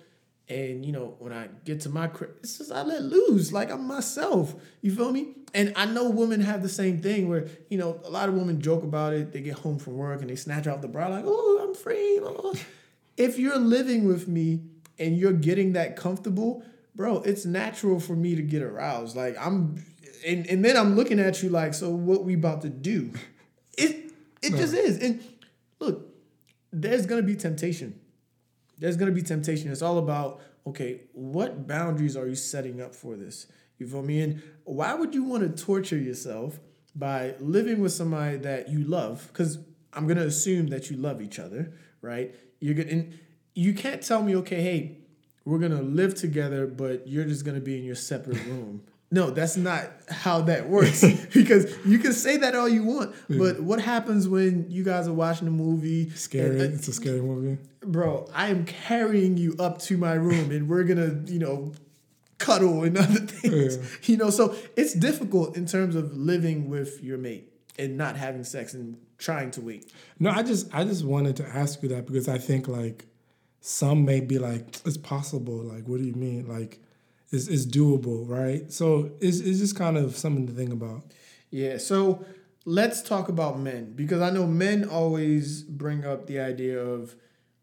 [0.48, 3.70] and you know, when I get to my crib, it's just I let loose, like
[3.70, 4.54] I'm myself.
[4.80, 5.34] You feel me?
[5.54, 8.60] And I know women have the same thing where you know a lot of women
[8.60, 9.32] joke about it.
[9.32, 12.20] They get home from work and they snatch off the bra like, "Oh, I'm free."
[13.16, 14.60] if you're living with me
[14.98, 16.62] and you're getting that comfortable,
[16.94, 19.16] bro, it's natural for me to get aroused.
[19.16, 19.84] Like I'm,
[20.24, 23.10] and and then I'm looking at you like, so what we about to do?
[23.76, 24.58] It it no.
[24.58, 24.98] just is.
[24.98, 25.24] And
[25.80, 26.06] look,
[26.72, 27.98] there's gonna be temptation
[28.78, 29.70] there's gonna be temptation.
[29.70, 33.46] It's all about okay, what boundaries are you setting up for this?
[33.78, 34.20] You feel me?
[34.20, 36.58] And why would you want to torture yourself
[36.94, 39.28] by living with somebody that you love?
[39.28, 39.58] Because
[39.92, 42.34] I'm gonna assume that you love each other, right?
[42.60, 43.04] You're gonna
[43.54, 44.98] you can't tell me, okay, hey,
[45.44, 48.82] we're gonna live together, but you're just gonna be in your separate room.
[49.10, 51.00] No, that's not how that works.
[51.34, 53.38] because you can say that all you want, yeah.
[53.38, 56.10] but what happens when you guys are watching a movie?
[56.10, 56.60] Scary.
[56.60, 57.58] And, uh, it's a scary movie.
[57.82, 61.72] Bro, I am carrying you up to my room and we're gonna, you know,
[62.38, 63.76] cuddle and other things.
[63.76, 63.84] Yeah.
[64.02, 68.44] You know, so it's difficult in terms of living with your mate and not having
[68.44, 69.92] sex and trying to wait.
[70.18, 73.06] No, I just I just wanted to ask you that because I think like
[73.60, 75.62] some may be like it's possible.
[75.62, 76.48] Like, what do you mean?
[76.48, 76.80] Like,
[77.30, 78.70] it's, it's doable, right?
[78.72, 81.02] So it's it's just kind of something to think about.
[81.50, 81.78] Yeah.
[81.78, 82.24] So
[82.64, 87.16] let's talk about men because I know men always bring up the idea of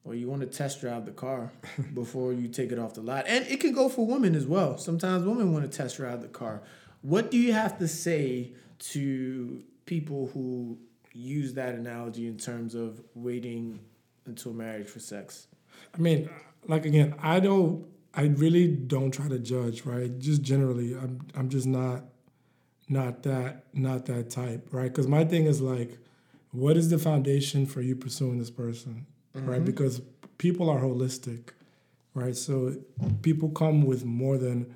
[0.03, 1.51] well, you want to test drive the car
[1.93, 3.25] before you take it off the lot.
[3.27, 4.77] And it can go for women as well.
[4.77, 6.61] Sometimes women want to test drive the car.
[7.01, 10.77] What do you have to say to people who
[11.13, 13.79] use that analogy in terms of waiting
[14.25, 15.47] until marriage for sex?
[15.95, 16.29] I mean,
[16.67, 20.17] like again, I don't I really don't try to judge, right?
[20.19, 22.03] Just generally, I'm I'm just not
[22.89, 24.89] not that not that type, right?
[24.89, 25.97] Because my thing is like,
[26.51, 29.49] what is the foundation for you pursuing this person, mm-hmm.
[29.49, 29.65] right?
[29.65, 30.01] Because
[30.37, 31.49] people are holistic,
[32.13, 32.35] right?
[32.35, 32.75] So
[33.21, 34.73] people come with more than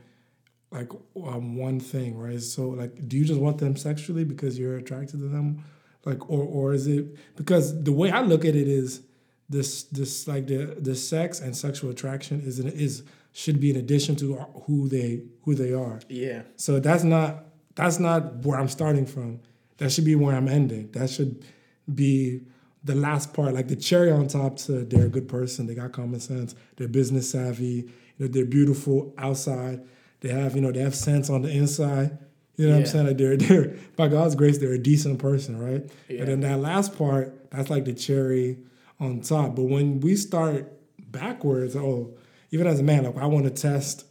[0.71, 2.41] like um, one thing, right?
[2.41, 5.63] So like, do you just want them sexually because you're attracted to them,
[6.05, 9.01] like, or or is it because the way I look at it is
[9.49, 13.03] this this like the the sex and sexual attraction is an, is
[13.37, 14.33] should be in addition to
[14.65, 15.99] who they who they are.
[16.09, 16.41] Yeah.
[16.55, 17.45] So that's not
[17.75, 19.41] that's not where I'm starting from.
[19.77, 20.89] That should be where I'm ending.
[20.93, 21.45] That should
[21.93, 22.41] be
[22.83, 25.91] the last part, like the cherry on top to they're a good person, they got
[25.91, 29.85] common sense, they're business savvy, you know, they're beautiful outside,
[30.21, 32.17] they have, you know, they have sense on the inside.
[32.55, 32.79] You know yeah.
[32.79, 33.07] what I'm saying?
[33.07, 35.87] Like they're they're by God's grace, they're a decent person, right?
[36.09, 36.21] Yeah.
[36.21, 38.57] And then that last part, that's like the cherry
[38.99, 39.55] on top.
[39.55, 40.73] But when we start
[41.11, 42.17] backwards, oh,
[42.51, 44.05] even as a man, like I want to test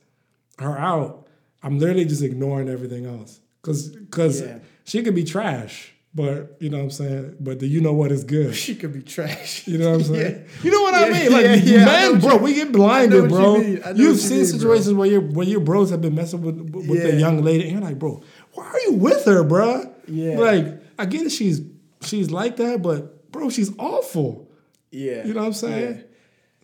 [0.59, 1.27] her out,
[1.63, 4.59] I'm literally just ignoring everything else because because yeah.
[4.85, 5.93] she could be trash.
[6.15, 7.37] But you know what I'm saying?
[7.41, 8.55] But do you know what is good?
[8.55, 9.67] She could be trash.
[9.69, 10.35] You know what I'm saying?
[10.57, 10.65] Yeah.
[10.65, 11.33] You know what yeah, I mean?
[11.33, 13.59] Like yeah, man, bro, we get blinded, bro.
[13.59, 15.01] You You've seen mean, situations bro.
[15.01, 17.83] where your where your bros have been messing with with a young lady, and you're
[17.83, 18.23] like, bro,
[18.55, 19.93] why are you with her, bro?
[20.09, 20.39] Yeah.
[20.39, 21.61] Like, I get it, she's
[22.01, 24.51] she's like that, but bro, she's awful.
[24.91, 25.27] Yeah.
[25.27, 26.05] You know what I'm saying?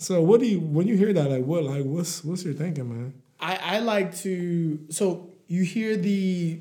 [0.02, 2.88] So what do you when you hear that, like what like what's what's your thinking,
[2.88, 3.14] man?
[3.38, 6.60] I, I like to so you hear the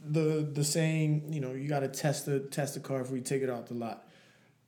[0.00, 3.22] the the saying, you know, you got to test the test the car before you
[3.22, 4.08] take it off the lot.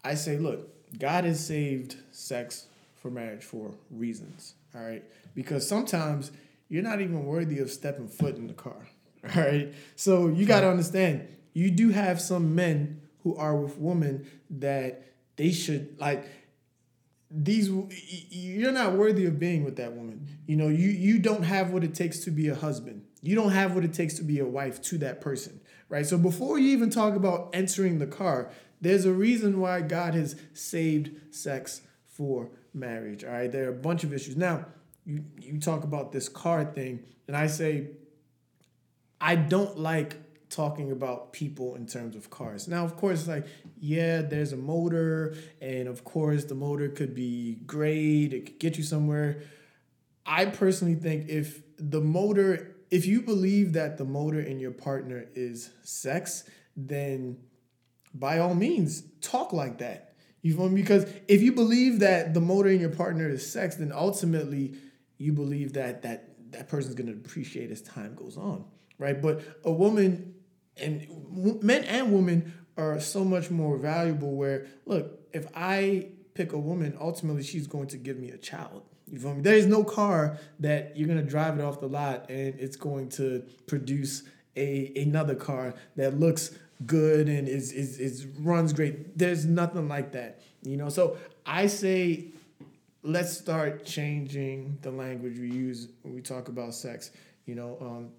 [0.04, 4.54] I say, look, God has saved sex for marriage for reasons.
[4.74, 5.02] All right,
[5.34, 6.30] because sometimes
[6.68, 8.86] you're not even worthy of stepping foot in the car.
[9.34, 13.78] All right, so you got to understand, you do have some men who are with
[13.78, 15.04] women that
[15.36, 16.26] they should like
[17.30, 17.70] these
[18.30, 21.84] you're not worthy of being with that woman you know you you don't have what
[21.84, 24.46] it takes to be a husband you don't have what it takes to be a
[24.46, 26.06] wife to that person, right?
[26.06, 30.36] So before you even talk about entering the car, there's a reason why God has
[30.54, 33.52] saved sex for marriage, all right?
[33.52, 34.36] There are a bunch of issues.
[34.36, 34.66] Now,
[35.04, 37.88] you, you talk about this car thing, and I say,
[39.20, 40.16] I don't like
[40.50, 42.68] talking about people in terms of cars.
[42.68, 43.46] Now, of course, like,
[43.78, 48.76] yeah, there's a motor, and of course, the motor could be great, it could get
[48.76, 49.42] you somewhere.
[50.26, 55.26] I personally think if the motor if you believe that the motor in your partner
[55.34, 56.44] is sex,
[56.76, 57.38] then
[58.12, 60.14] by all means talk like that.
[60.42, 60.80] You feel me?
[60.80, 64.74] Because if you believe that the motor in your partner is sex, then ultimately
[65.18, 68.64] you believe that that that person's gonna appreciate as time goes on,
[68.98, 69.20] right?
[69.20, 70.34] But a woman
[70.80, 74.34] and men and women are so much more valuable.
[74.34, 78.82] Where look, if I pick a woman, ultimately she's going to give me a child.
[79.10, 79.42] You feel me?
[79.42, 83.08] There is no car that you're gonna drive it off the lot and it's going
[83.10, 84.22] to produce
[84.56, 89.18] a another car that looks good and is is, is runs great.
[89.18, 90.40] There's nothing like that.
[90.62, 92.32] You know, so I say
[93.02, 97.10] let's start changing the language we use when we talk about sex.
[97.46, 98.10] You know, um,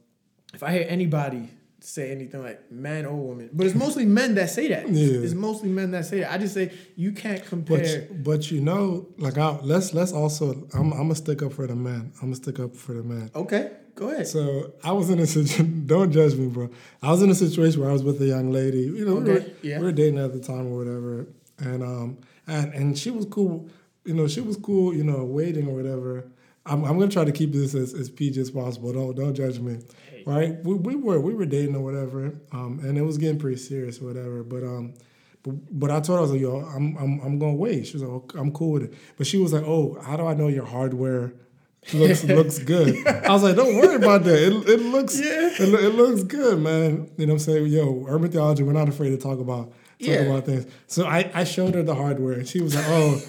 [0.53, 1.49] if I hear anybody
[1.83, 4.87] say anything like man or woman, but it's mostly men that say that.
[4.89, 5.19] Yeah.
[5.19, 6.31] It's mostly men that say that.
[6.31, 8.07] I just say you can't compare.
[8.07, 11.67] But, but you know, like I, let's let's also I'm, I'm gonna stick up for
[11.67, 12.13] the man.
[12.15, 13.31] I'm gonna stick up for the man.
[13.35, 14.27] Okay, go ahead.
[14.27, 15.83] So I was in a situation.
[15.91, 16.69] Don't judge me, bro.
[17.01, 18.81] I was in a situation where I was with a young lady.
[18.81, 19.23] You know, okay.
[19.23, 19.79] we, were, yeah.
[19.79, 21.27] we were dating at the time or whatever,
[21.59, 22.17] and um
[22.47, 23.69] and and she was cool.
[24.05, 24.93] You know, she was cool.
[24.93, 26.25] You know, waiting or whatever.
[26.65, 28.93] I'm, I'm gonna try to keep this as, as PG as possible.
[28.93, 30.23] Don't don't judge me, hey.
[30.25, 30.63] right?
[30.63, 33.99] We, we were we were dating or whatever, um, and it was getting pretty serious
[33.99, 34.43] or whatever.
[34.43, 34.93] But um,
[35.43, 37.87] but, but I told her I was like, yo, I'm I'm I'm gonna wait.
[37.87, 38.93] She was like, oh, I'm cool with it.
[39.17, 41.33] But she was like, oh, how do I know your hardware
[41.93, 43.07] looks looks good?
[43.07, 44.37] I was like, don't worry about that.
[44.37, 45.49] It, it looks yeah.
[45.59, 47.09] it, it looks good, man.
[47.17, 47.67] You know what I'm saying?
[47.67, 50.19] Yo, urban theology, we're not afraid to talk about talk yeah.
[50.21, 50.67] about things.
[50.85, 53.19] So I, I showed her the hardware and she was like, oh,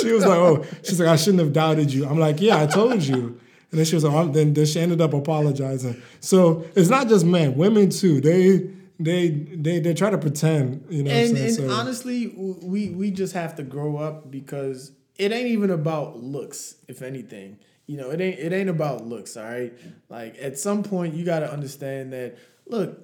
[0.00, 2.06] she was like, oh, she's like, I shouldn't have doubted you.
[2.06, 3.40] I'm like, yeah, I told you.
[3.70, 6.00] And then she was like, oh, then, then she ended up apologizing.
[6.20, 8.20] So it's not just men, women too.
[8.20, 11.10] They they they they try to pretend, you know.
[11.10, 15.70] And, and so, honestly, we we just have to grow up because it ain't even
[15.70, 17.58] about looks, if anything.
[17.86, 19.72] You know, it ain't it ain't about looks, all right?
[20.08, 23.00] Like at some point you got to understand that look,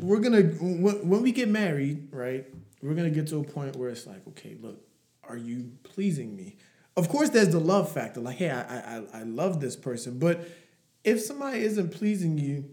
[0.00, 2.46] we're to when, when we get married, right?
[2.82, 4.80] We're going to get to a point where it's like, okay, look,
[5.28, 6.56] are you pleasing me?
[6.96, 8.20] Of course there's the love factor.
[8.20, 10.46] Like, hey, I I I love this person, but
[11.04, 12.64] if somebody isn't pleasing you,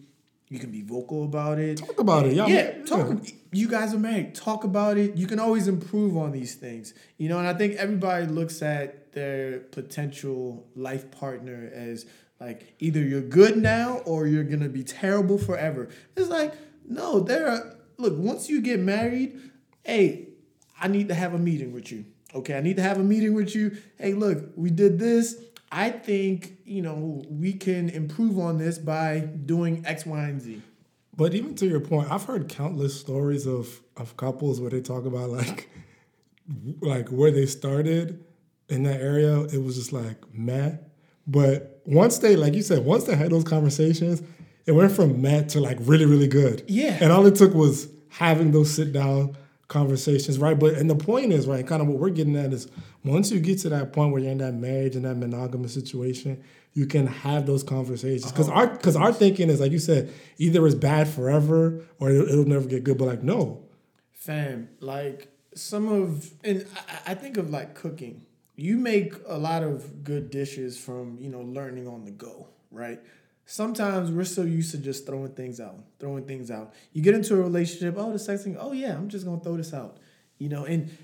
[0.50, 1.78] you can be vocal about it.
[1.78, 2.50] Talk about it, y'all.
[2.50, 3.24] Yeah, talk.
[3.52, 4.36] You guys are married.
[4.36, 5.16] Talk about it.
[5.16, 7.38] You can always improve on these things, you know.
[7.38, 12.06] And I think everybody looks at their potential life partner as
[12.40, 15.90] like either you're good now or you're gonna be terrible forever.
[16.16, 16.54] It's like
[16.88, 17.76] no, there are.
[17.98, 19.40] Look, once you get married,
[19.84, 20.30] hey,
[20.80, 22.06] I need to have a meeting with you.
[22.34, 23.78] Okay, I need to have a meeting with you.
[23.98, 25.36] Hey, look, we did this.
[25.72, 30.62] I think, you know, we can improve on this by doing X, Y, and Z.
[31.16, 35.06] But even to your point, I've heard countless stories of of couples where they talk
[35.06, 35.70] about like
[36.82, 38.24] like where they started
[38.70, 40.78] in that area, it was just like meh.
[41.28, 44.22] But once they, like you said, once they had those conversations,
[44.66, 46.64] it went from meh to like really, really good.
[46.68, 46.98] Yeah.
[47.02, 49.36] And all it took was having those sit down
[49.70, 50.60] conversations, right?
[50.60, 52.68] But and the point is, right, kind of what we're getting at is
[53.06, 56.44] once you get to that point where you're in that marriage and that monogamous situation,
[56.74, 58.32] you can have those conversations.
[58.32, 58.60] Because uh-huh.
[58.60, 62.46] our because our thinking is like you said, either it's bad forever or it'll, it'll
[62.46, 62.98] never get good.
[62.98, 63.64] But like no,
[64.20, 68.26] Fam, like some of, and I, I think of like cooking.
[68.56, 73.00] You make a lot of good dishes from, you know, learning on the go, right?
[73.52, 76.72] Sometimes we're so used to just throwing things out, throwing things out.
[76.94, 79.58] You get into a relationship, oh, the sex thing, oh yeah, I'm just gonna throw
[79.58, 79.98] this out.
[80.38, 80.96] You know, and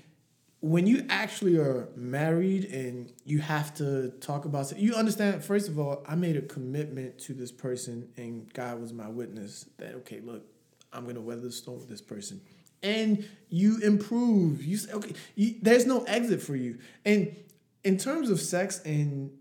[0.60, 5.68] when you actually are married and you have to talk about it, you understand, first
[5.68, 9.96] of all, I made a commitment to this person and God was my witness that,
[9.96, 10.44] okay, look,
[10.92, 12.40] I'm to weather the storm with this person.
[12.80, 14.64] And you improve.
[14.64, 16.78] You say, okay, you, there's no exit for you.
[17.04, 17.34] And
[17.82, 19.32] in terms of sex and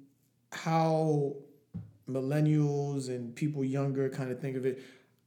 [0.52, 1.36] how
[2.10, 4.82] millennials and people younger kind of think of it,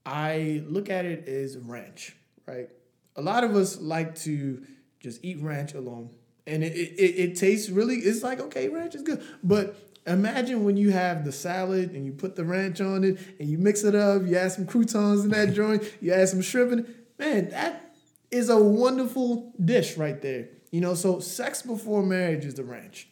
[0.07, 2.69] I look at it as ranch, right?
[3.17, 4.64] A lot of us like to
[5.01, 6.11] just eat ranch alone.
[6.47, 9.23] And it, it, it tastes really, it's like, okay, ranch is good.
[9.43, 13.49] But imagine when you have the salad and you put the ranch on it and
[13.51, 16.73] you mix it up, you add some croutons in that joint, you add some shrimp
[16.73, 16.87] in it.
[17.19, 17.93] Man, that
[18.31, 20.49] is a wonderful dish right there.
[20.71, 23.09] You know, so sex before marriage is the ranch.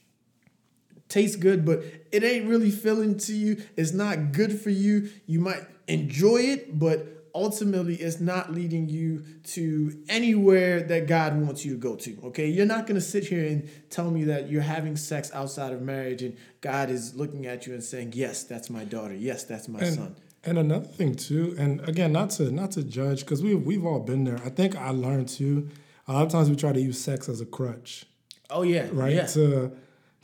[1.09, 3.63] Tastes good, but it ain't really filling to you.
[3.77, 5.11] It's not good for you.
[5.27, 11.65] You might enjoy it, but ultimately it's not leading you to anywhere that God wants
[11.65, 12.17] you to go to.
[12.25, 12.49] Okay.
[12.49, 15.83] You're not going to sit here and tell me that you're having sex outside of
[15.83, 19.15] marriage and God is looking at you and saying, Yes, that's my daughter.
[19.15, 20.17] Yes, that's my and, son.
[20.43, 23.99] And another thing too, and again, not to not to judge, because we we've all
[23.99, 24.39] been there.
[24.45, 25.69] I think I learned too.
[26.07, 28.07] A lot of times we try to use sex as a crutch.
[28.49, 28.87] Oh yeah.
[28.93, 29.15] Right?
[29.15, 29.27] Yeah.
[29.27, 29.73] To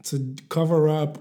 [0.05, 1.19] to cover up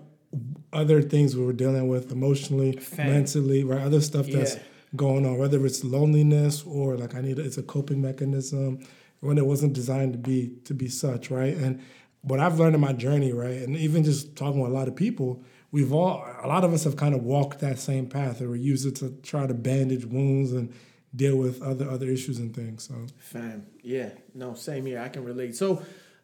[0.74, 3.82] other things we were dealing with emotionally, mentally, right?
[3.82, 4.62] Other stuff that's Yeah.
[4.96, 8.80] going on, whether it's loneliness or like I need a, it's a coping mechanism
[9.20, 11.56] when it wasn't designed to be to be such, right?
[11.56, 11.80] And
[12.22, 14.96] what I've learned in my journey, right, and even just talking with a lot of
[14.96, 18.50] people, we've all a lot of us have kind of walked that same path, or
[18.52, 20.72] we use it to try to bandage wounds and
[21.14, 22.84] deal with other other issues and things.
[22.84, 23.66] So Fam.
[23.84, 24.12] Yeah.
[24.34, 25.00] No, same here.
[25.00, 25.56] I can relate.
[25.56, 25.82] So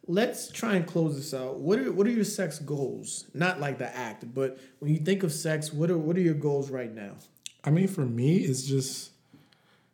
[0.08, 1.60] let's try and close this out.
[1.60, 3.26] What are what are your sex goals?
[3.34, 6.34] Not like the act, but when you think of sex, what are what are your
[6.34, 7.16] goals right now?
[7.64, 9.12] I mean, for me, it's just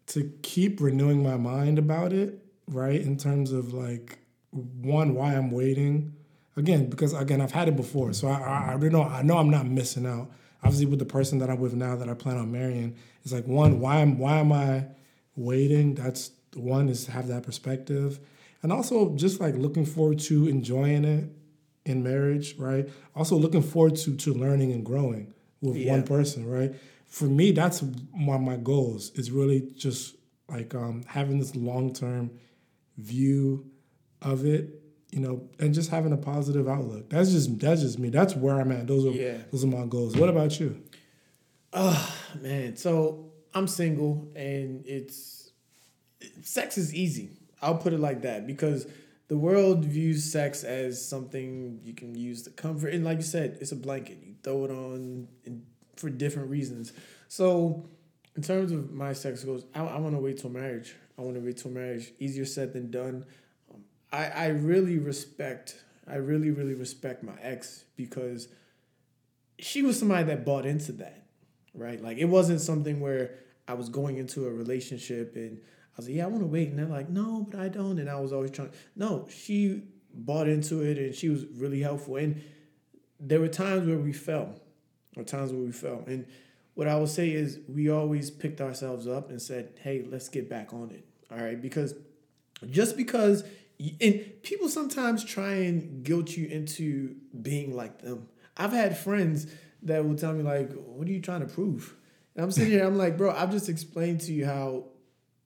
[0.08, 3.02] to keep renewing my mind about it, right?
[3.02, 4.20] In terms of like
[4.52, 6.14] one, why I'm waiting.
[6.56, 9.50] Again, because again, I've had it before, so I, I, I know I know I'm
[9.50, 10.30] not missing out.
[10.64, 13.48] Obviously, with the person that I'm with now, that I plan on marrying, it's like
[13.48, 14.86] one, why am why am I
[15.36, 15.96] waiting?
[15.96, 18.20] That's one is to have that perspective,
[18.64, 21.30] and also just like looking forward to enjoying it
[21.86, 22.90] in marriage, right?
[23.16, 25.92] Also looking forward to to learning and growing with Yeah.
[25.92, 26.74] one person, right?
[27.06, 29.12] For me, that's one of my goals.
[29.16, 30.16] Is really just
[30.50, 32.32] like um, having this long term
[32.98, 33.66] view
[34.22, 37.10] of it, you know, and just having a positive outlook.
[37.10, 38.10] That's just that's just me.
[38.10, 38.88] That's where I'm at.
[38.88, 39.38] Those are Yeah.
[39.52, 40.16] those are my goals.
[40.16, 40.82] What about you?
[41.74, 45.52] Oh man, so I'm single and it's
[46.42, 47.32] sex is easy.
[47.64, 48.86] I'll put it like that because
[49.30, 53.58] the world views sex as something you can use to comfort and like you said,
[53.62, 54.20] it's a blanket.
[54.24, 55.28] You throw it on
[55.96, 56.94] for different reasons.
[57.30, 57.90] So
[58.36, 60.94] in terms of my sex goals, I, I want to wait till marriage.
[61.18, 62.12] I want to wait till marriage.
[62.20, 63.26] Easier said than done.
[63.74, 65.82] Um, I I really respect.
[66.08, 68.50] I really really respect my ex because
[69.58, 71.24] she was somebody that bought into that,
[71.74, 72.02] right?
[72.02, 73.36] Like it wasn't something where
[73.68, 75.62] I was going into a relationship and
[75.94, 78.00] I was like, yeah, I want to wait, and they're like, no, but I don't,
[78.00, 78.72] and I was always trying.
[78.96, 79.84] No, she
[80.14, 82.42] bought into it and she was really helpful, and
[83.20, 84.60] there were times where we fell,
[85.16, 86.26] or times where we fell, and
[86.76, 90.50] what I would say is we always picked ourselves up and said, hey, let's get
[90.50, 91.94] back on it, all right, because
[92.70, 93.44] just because
[94.02, 98.28] and people sometimes try and guilt you into being like them.
[98.56, 99.48] I've had friends
[99.82, 101.96] that will tell me like, "What are you trying to prove?"
[102.36, 104.86] And I'm sitting here, I'm like, "Bro, I've just explained to you how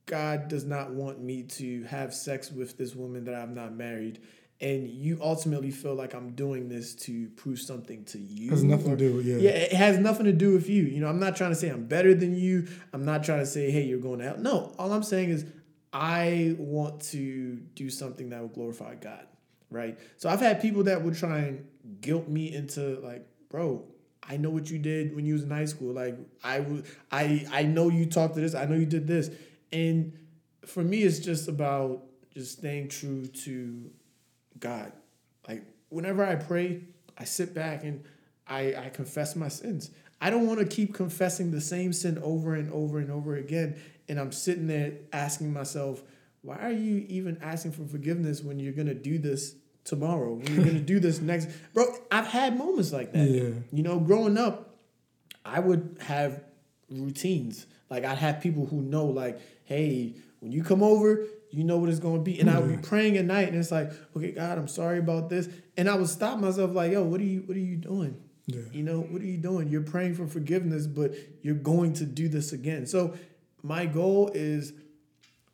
[0.07, 4.19] God does not want me to have sex with this woman that I've not married."
[4.59, 8.47] And you ultimately feel like I'm doing this to prove something to you.
[8.47, 9.37] It has nothing or, to do with yeah.
[9.37, 10.81] Yeah, it has nothing to do with you.
[10.81, 12.67] You know, I'm not trying to say I'm better than you.
[12.91, 14.37] I'm not trying to say, hey, you're going to hell.
[14.39, 15.45] No, all I'm saying is
[15.93, 19.27] I want to do something that will glorify God,
[19.69, 19.99] right?
[20.17, 21.67] So I've had people that would try and
[22.01, 23.85] guilt me into like, bro,
[24.27, 25.93] I know what you did when you was in high school.
[25.93, 28.55] Like I would, I I know you talked to this.
[28.55, 29.29] I know you did this,
[29.71, 30.13] and
[30.65, 32.03] for me, it's just about
[32.33, 33.89] just staying true to
[34.59, 34.91] God.
[35.47, 36.81] Like whenever I pray,
[37.17, 38.03] I sit back and
[38.47, 39.91] I I confess my sins.
[40.19, 43.79] I don't want to keep confessing the same sin over and over and over again
[44.09, 46.01] and I'm sitting there asking myself,
[46.41, 50.33] why are you even asking for forgiveness when you're gonna do this tomorrow?
[50.33, 51.85] When you're gonna do this next, bro?
[52.11, 53.27] I've had moments like that.
[53.27, 53.49] Yeah.
[53.71, 54.77] You know, growing up,
[55.43, 56.41] I would have
[56.89, 57.65] routines.
[57.89, 61.89] Like I'd have people who know, like, hey, when you come over, you know what
[61.89, 62.39] it's going to be.
[62.39, 65.29] And I would be praying at night, and it's like, okay, God, I'm sorry about
[65.29, 65.49] this.
[65.75, 68.17] And I would stop myself, like, yo, what are you, what are you doing?
[68.45, 68.61] Yeah.
[68.71, 69.67] You know, what are you doing?
[69.67, 72.85] You're praying for forgiveness, but you're going to do this again.
[72.85, 73.13] So
[73.61, 74.71] my goal is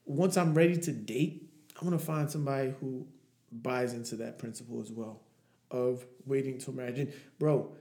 [0.05, 1.49] once I'm ready to date,
[1.81, 3.07] I want to find somebody who
[3.51, 5.21] buys into that principle as well
[5.71, 6.99] of waiting till marriage.
[6.99, 7.75] And bro,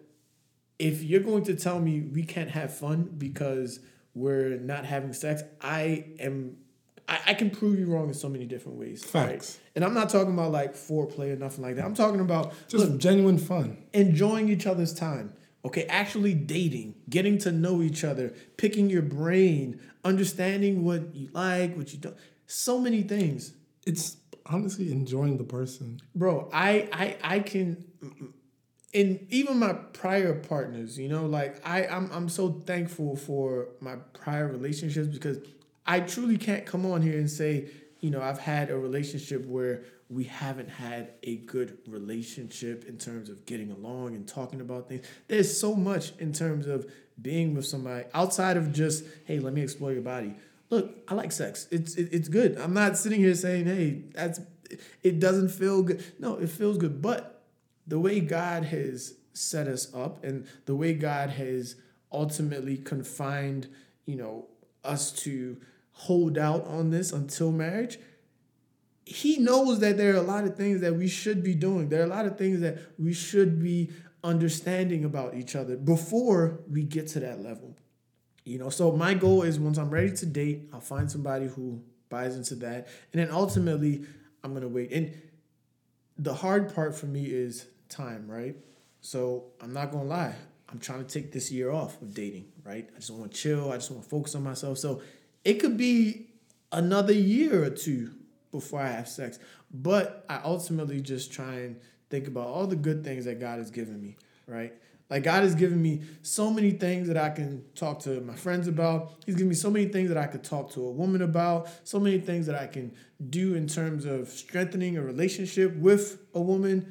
[0.79, 3.81] if you're going to tell me we can't have fun because
[4.15, 6.57] we're not having sex, I am
[7.09, 9.05] I, I can prove you wrong in so many different ways.
[9.05, 9.59] Facts.
[9.59, 9.61] Right?
[9.77, 11.85] And I'm not talking about like foreplay or nothing like that.
[11.85, 13.85] I'm talking about just look, genuine fun.
[13.93, 15.35] Enjoying each other's time.
[15.65, 21.77] Okay, actually dating, getting to know each other, picking your brain, understanding what you like,
[21.77, 22.17] what you don't.
[22.47, 23.53] So many things.
[23.87, 26.01] It's honestly enjoying the person.
[26.15, 27.85] Bro, I I I can
[28.95, 33.97] and even my prior partners, you know, like I I'm I'm so thankful for my
[34.13, 35.39] prior relationships because
[35.87, 37.69] I truly can't come on here and say,
[38.01, 43.31] you know, I've had a relationship where we haven't had a good relationship in terms
[43.31, 45.07] of getting along and talking about things.
[45.27, 46.91] There's so much in terms of
[47.21, 50.35] being with somebody outside of just, hey, let me explore your body.
[50.69, 51.67] Look, I like sex.
[51.71, 52.59] It's it, it's good.
[52.59, 54.41] I'm not sitting here saying, hey, that's
[55.03, 56.05] it doesn't feel good.
[56.19, 57.01] No, it feels good.
[57.01, 57.42] But
[57.87, 61.77] the way God has set us up and the way God has
[62.13, 63.69] ultimately confined,
[64.05, 64.47] you know,
[64.85, 65.57] us to
[65.93, 67.99] hold out on this until marriage,
[69.05, 71.89] he knows that there are a lot of things that we should be doing.
[71.89, 73.91] There are a lot of things that we should be
[74.25, 77.77] understanding about each other before we get to that level.
[78.45, 81.83] You know, so my goal is once I'm ready to date, I'll find somebody who
[82.09, 82.89] buys into that.
[83.13, 84.05] And then ultimately,
[84.43, 84.93] I'm going to wait.
[84.93, 85.15] And
[86.23, 88.57] the hard part for me is time, right?
[89.01, 90.35] So I'm not to lie.
[90.69, 92.89] I'm trying to take this year off of dating, right?
[92.95, 93.73] I just want to chill.
[93.73, 94.79] I just want to focus on myself.
[94.79, 95.03] So
[95.45, 96.29] it could be
[96.71, 98.13] another year or two
[98.53, 99.41] before I have sex.
[99.73, 103.71] But I ultimately just try and think about all the good things that God has
[103.71, 104.17] given me,
[104.47, 104.73] right?
[105.13, 108.67] Like God has given me so many things that I can talk to my friends
[108.67, 109.13] about.
[109.27, 112.01] He's given me so many things that I could talk to a woman about, so
[112.01, 112.95] many things that I can
[113.29, 116.91] do in terms of strengthening a relationship with a woman.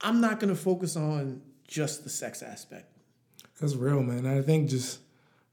[0.00, 2.86] I'm not going to focus on just the sex aspect.
[3.60, 4.26] That's real, man.
[4.26, 5.00] I think just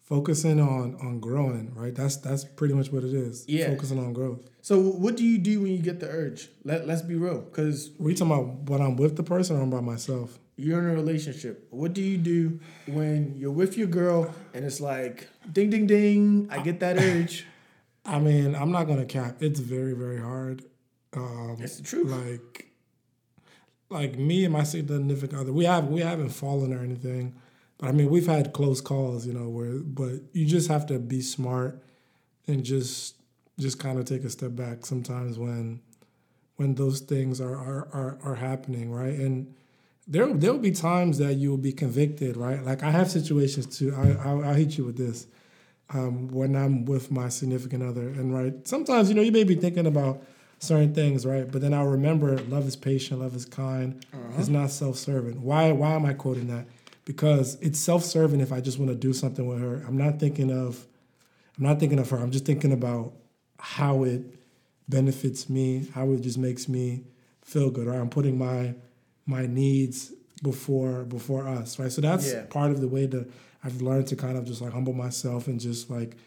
[0.04, 1.96] focusing on on growing, right?
[1.96, 3.44] That's that's pretty much what it is.
[3.48, 3.70] Yeah.
[3.70, 4.42] Focusing on growth.
[4.62, 6.50] So what do you do when you get the urge?
[6.64, 9.72] Let let's be real, because we talking about when I'm with the person or I'm
[9.72, 10.38] by myself.
[10.56, 11.68] You're in a relationship.
[11.72, 16.48] What do you do when you're with your girl and it's like ding ding ding?
[16.52, 17.46] I get that urge.
[18.06, 19.42] I mean, I'm not gonna cap.
[19.42, 20.64] It's very very hard.
[21.16, 22.10] Um, it's the truth.
[22.10, 22.72] Like,
[23.90, 27.36] like me and my significant other, we have we haven't fallen or anything
[27.84, 31.00] but I mean, we've had close calls, you know, where but you just have to
[31.00, 31.84] be smart
[32.48, 33.16] and just
[33.60, 35.82] just kind of take a step back sometimes when
[36.56, 39.16] when those things are are are, are happening, right?
[39.16, 39.54] And
[40.08, 42.64] there there will be times that you will be convicted, right?
[42.64, 43.94] Like I have situations too.
[43.96, 45.28] I I'll, I'll hit you with this.
[45.90, 49.56] Um, when I'm with my significant other, and right, sometimes you know you may be
[49.56, 50.24] thinking about
[50.60, 51.52] certain things, right?
[51.52, 54.40] But then I'll remember love is patient, love is kind, uh-huh.
[54.40, 55.42] it's not self-serving.
[55.42, 56.66] Why why am I quoting that?
[57.06, 59.84] because it's self-serving if I just want to do something with her.
[59.88, 60.86] I'm not thinking of
[61.58, 62.18] I'm not thinking of her.
[62.18, 63.14] I'm just thinking about
[63.60, 64.24] how it
[64.90, 67.04] benefits me, how it just makes me
[67.42, 67.88] feel good.
[67.88, 68.00] Right?
[68.00, 68.74] I'm putting my
[69.26, 70.12] my needs
[70.42, 71.92] before before us, right?
[71.92, 72.44] So that's Yeah.
[72.50, 73.30] part of the way that
[73.64, 76.18] I've learned to kind of just like humble myself and just like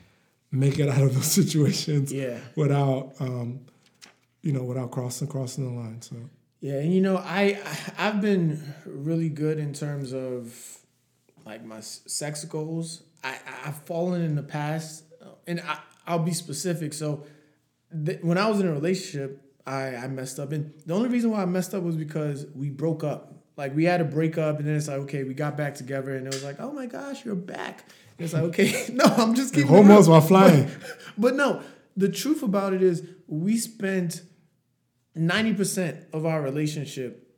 [0.51, 2.39] make it out of those situations Yeah.
[2.57, 3.61] without um,
[4.43, 6.01] you know, without crossing crossing the line.
[6.03, 6.17] So
[6.61, 7.59] Yeah, and you know, I
[7.99, 10.79] I've been really good in terms of
[11.45, 13.03] like my sex goals.
[13.23, 15.05] I I've fallen in the past,
[15.47, 16.93] and I I'll be specific.
[16.95, 17.25] So
[18.05, 21.31] th- when I was in a relationship, I I messed up, and the only reason
[21.31, 23.33] why I messed up was because we broke up.
[23.57, 26.27] Like we had a breakup, and then it's like okay, we got back together, and
[26.27, 27.85] it was like oh my gosh, you're back.
[28.19, 30.71] And it's like okay, no, I'm just keeping Homos while flying.
[31.19, 31.63] But no,
[31.97, 34.23] the truth about it is we spent
[35.17, 37.35] 90% of our relationship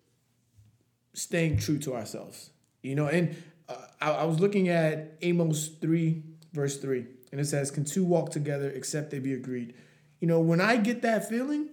[1.15, 2.51] staying true to ourselves.
[2.83, 3.37] You know, and
[3.69, 6.23] uh, I, I was looking at Amos 3,
[6.53, 9.75] verse 3, and it says, Can two walk together except they be agreed?
[10.21, 11.69] You know, when I get that feeling,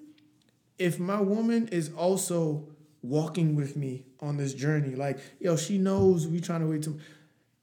[0.77, 2.67] if my woman is also
[3.01, 6.99] walking with me on this journey, like, yo, she knows we trying to wait to,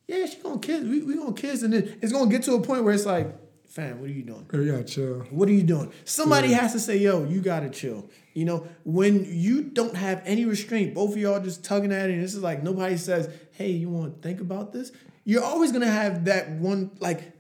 [0.07, 2.61] yeah, she gonna kiss, we, we gonna kiss, and then it's gonna get to a
[2.61, 3.35] point where it's like,
[3.69, 4.47] fam, what are you doing?
[4.53, 5.21] oh, yeah, chill.
[5.31, 5.93] What are you doing?
[6.05, 8.09] Somebody has to say, yo, you gotta chill.
[8.35, 12.15] You know, when you don't have any restraint, both of y'all just tugging at it,
[12.15, 14.93] and this is like nobody says, hey, you wanna think about this?
[15.25, 17.33] You're always gonna have that one, like,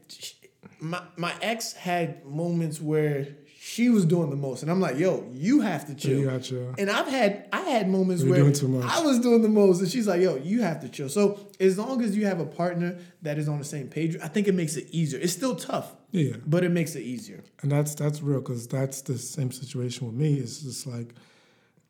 [0.81, 3.29] my, my ex had moments where
[3.73, 6.18] she was doing the most, and I'm like, yo, you have to chill.
[6.18, 6.75] You got chill.
[6.77, 8.85] And I've had I had moments You're where.
[8.85, 11.79] I was doing the most, and she's like, "Yo, you have to chill." So as
[11.79, 14.55] long as you have a partner that is on the same page, I think it
[14.55, 15.18] makes it easier.
[15.18, 16.37] It's still tough, Yeah.
[16.47, 17.43] but it makes it easier.
[17.62, 20.35] And that's that's real because that's the same situation with me.
[20.35, 21.14] It's just like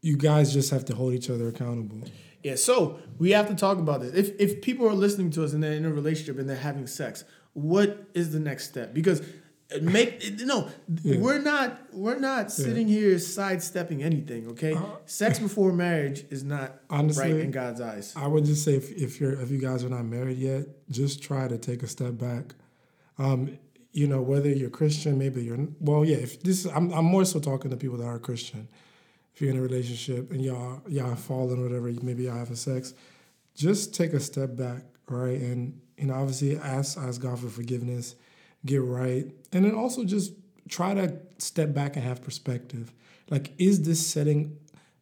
[0.03, 2.03] you guys just have to hold each other accountable.
[2.45, 4.15] Yeah, so we have to talk about this.
[4.15, 6.87] If if people are listening to us and they're in a relationship and they're having
[6.87, 7.25] sex,
[7.55, 8.95] what is the next step?
[8.95, 9.21] Because
[9.81, 10.69] make no,
[11.03, 11.19] Yeah.
[11.19, 14.49] we're not we're not sitting here sidestepping anything.
[14.49, 18.13] Okay, sex before marriage is not Honestly, right in God's eyes.
[18.17, 21.23] I would just say if, if you're if you guys are not married yet, just
[21.23, 22.55] try to take a step back.
[23.19, 23.59] Um,
[23.93, 26.17] you know, whether you're Christian, maybe you're well, yeah.
[26.17, 28.69] If this, I'm I'm more so talking to people that are Christian.
[29.35, 32.57] If you're in a relationship and y'all y'all have fallen or whatever, maybe y'all having
[32.57, 32.95] sex,
[33.55, 35.39] just take a step back, right?
[35.41, 38.15] And you know, obviously ask ask God for forgiveness,
[38.65, 40.33] get right, and then also just
[40.69, 42.93] try to step back and have perspective.
[43.31, 44.57] Like, is this setting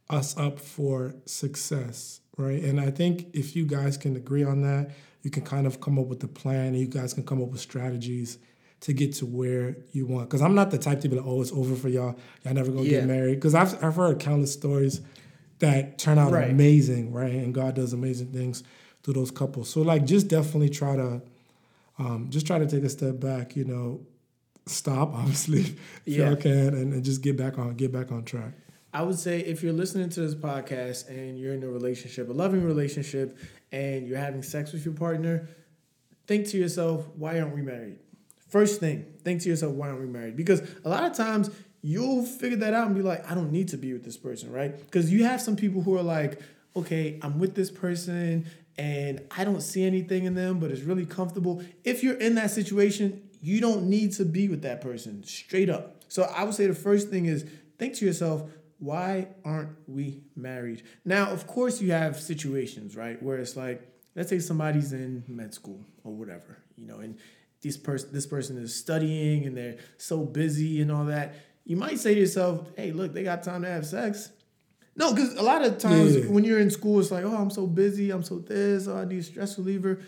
[0.08, 2.62] us up for success, right?
[2.62, 4.90] And I think if you guys can agree on that,
[5.22, 7.48] you can kind of come up with a plan and you guys can come up
[7.50, 8.38] with strategies
[8.80, 10.28] to get to where you want.
[10.28, 12.16] Because I'm not the type to be like, oh, it's over for y'all.
[12.44, 13.00] Y'all never gonna Yeah.
[13.00, 13.34] get married.
[13.34, 15.02] Because I've, I've heard countless stories
[15.58, 16.50] that turn out Right.
[16.50, 17.34] amazing, right?
[17.34, 18.64] And God does amazing things
[19.02, 19.68] through those couples.
[19.68, 21.20] So like, just definitely try to,
[21.98, 23.54] um, just try to take a step back.
[23.54, 24.00] You know,
[24.66, 26.28] stop obviously if Yeah.
[26.28, 28.52] y'all can, and, and just get back on get back on track.
[28.92, 32.32] I would say if you're listening to this podcast and you're in a relationship, a
[32.32, 33.38] loving relationship,
[33.70, 35.48] and you're having sex with your partner,
[36.26, 37.98] think to yourself, why aren't we married?
[38.48, 40.36] First thing, think to yourself, why aren't we married?
[40.36, 41.50] Because a lot of times
[41.82, 44.50] you'll figure that out and be like, I don't need to be with this person,
[44.52, 44.76] right?
[44.76, 46.40] Because you have some people who are like,
[46.74, 48.46] okay, I'm with this person
[48.76, 51.62] and I don't see anything in them, but it's really comfortable.
[51.84, 56.02] If you're in that situation, you don't need to be with that person, straight up.
[56.08, 57.46] So I would say the first thing is
[57.78, 58.44] think to yourself,
[58.78, 60.82] why aren't we married?
[61.04, 63.86] Now, of course, you have situations, right, where it's like,
[64.16, 67.16] let's say somebody's in med school or whatever, you know, and
[67.62, 71.34] this person this person is studying and they're so busy and all that.
[71.64, 74.30] You might say to yourself, hey, look, they got time to have sex.
[74.96, 76.24] No, because a lot of times Yeah.
[76.24, 79.04] when you're in school, it's like, oh, I'm so busy, I'm so this, oh, I
[79.04, 80.00] need a stress reliever.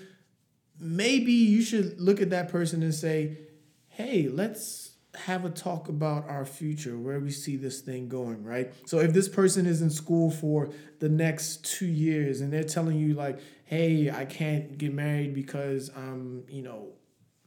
[0.82, 3.38] Maybe you should look at that person and say,
[3.86, 8.72] hey, let's have a talk about our future, where we see this thing going, right?
[8.86, 12.98] So if this person is in school for the next two years and they're telling
[12.98, 16.94] you like, hey, I can't get married because I'm, you know,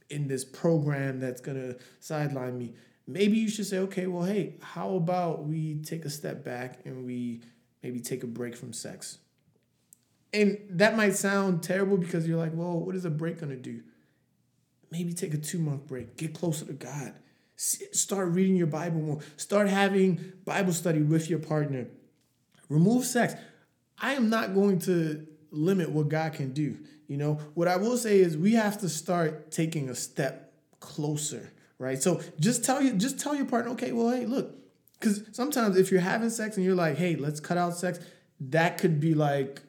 [0.08, 2.74] in this program that's gonna sideline me.
[3.06, 7.04] Maybe you should say, okay, well, hey, how about we take a step back and
[7.04, 7.42] we
[7.82, 9.18] maybe take a break from sex?
[10.36, 13.80] And that might sound terrible because you're like, well, what is a break gonna do?
[14.90, 17.14] Maybe take a two month break, get closer to God,
[17.56, 21.86] start reading your Bible more, start having Bible study with your partner,
[22.68, 23.34] remove sex.
[23.98, 26.76] I am not going to limit what God can do.
[27.08, 31.50] You know, what I will say is we have to start taking a step closer,
[31.78, 32.00] right?
[32.00, 34.54] So just tell you, just tell your partner, okay, well, hey, look,
[35.00, 38.00] because sometimes if you're having sex and you're like, hey, let's cut out sex,
[38.38, 39.62] that could be like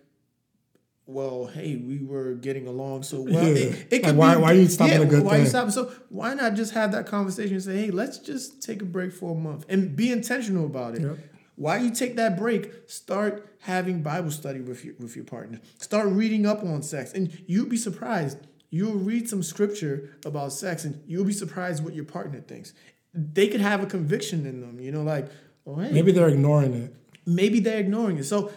[1.07, 3.33] well, hey, we were getting along so well.
[3.33, 3.41] Yeah.
[3.49, 5.71] It, it Like, could why- be, why you stopping yeah, a good why you stopping?
[5.71, 9.13] So why not just have that conversation and say, hey, let's just take a break
[9.13, 11.01] for a month and be intentional about it.
[11.01, 11.17] Yep.
[11.55, 15.59] While you take that break, start having Bible study with your with your partner.
[15.79, 18.37] Start reading up on sex, and you'll be surprised.
[18.69, 22.73] You'll read some scripture about sex, and you'll be surprised what your partner thinks.
[23.13, 25.29] They could have a conviction in them, you know, like,
[25.65, 26.93] oh hey, Maybe they're ignoring it.
[27.25, 28.25] maybe they're ignoring it.
[28.25, 28.51] So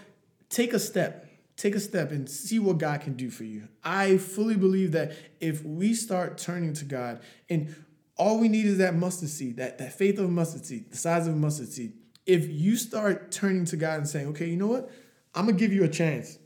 [0.51, 1.29] take a step.
[1.61, 3.68] Take a step and see what God can do for you.
[3.84, 7.74] I fully believe that if we start turning to God and
[8.16, 10.96] all we need is that mustard seed, that, that faith of a mustard seed, the
[10.96, 11.92] size of a mustard seed.
[12.24, 14.90] If you start turning to God and saying, okay, you know what?
[15.34, 16.38] I'm gonna give you a chance.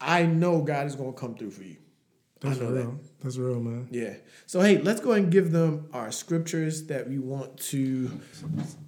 [0.00, 1.78] I know God is gonna come through for you.
[2.40, 2.70] That's real.
[2.70, 2.98] that.
[3.24, 3.88] That's real, man.
[3.90, 4.14] Yeah.
[4.46, 8.20] So hey, let's go ahead and give them our scriptures that we want to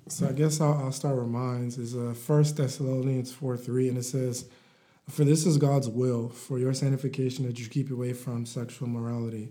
[0.07, 1.67] So I guess I'll, I'll start with mine.
[1.77, 4.49] Is uh, First Thessalonians four three, and it says,
[5.09, 9.51] "For this is God's will for your sanctification that you keep away from sexual morality,"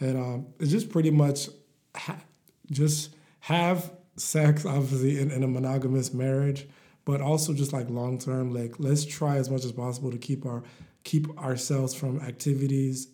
[0.00, 1.48] and um, it's just pretty much
[1.94, 2.22] ha-
[2.70, 6.68] just have sex, obviously in, in a monogamous marriage,
[7.04, 8.52] but also just like long term.
[8.52, 10.62] Like let's try as much as possible to keep our
[11.04, 13.08] keep ourselves from activities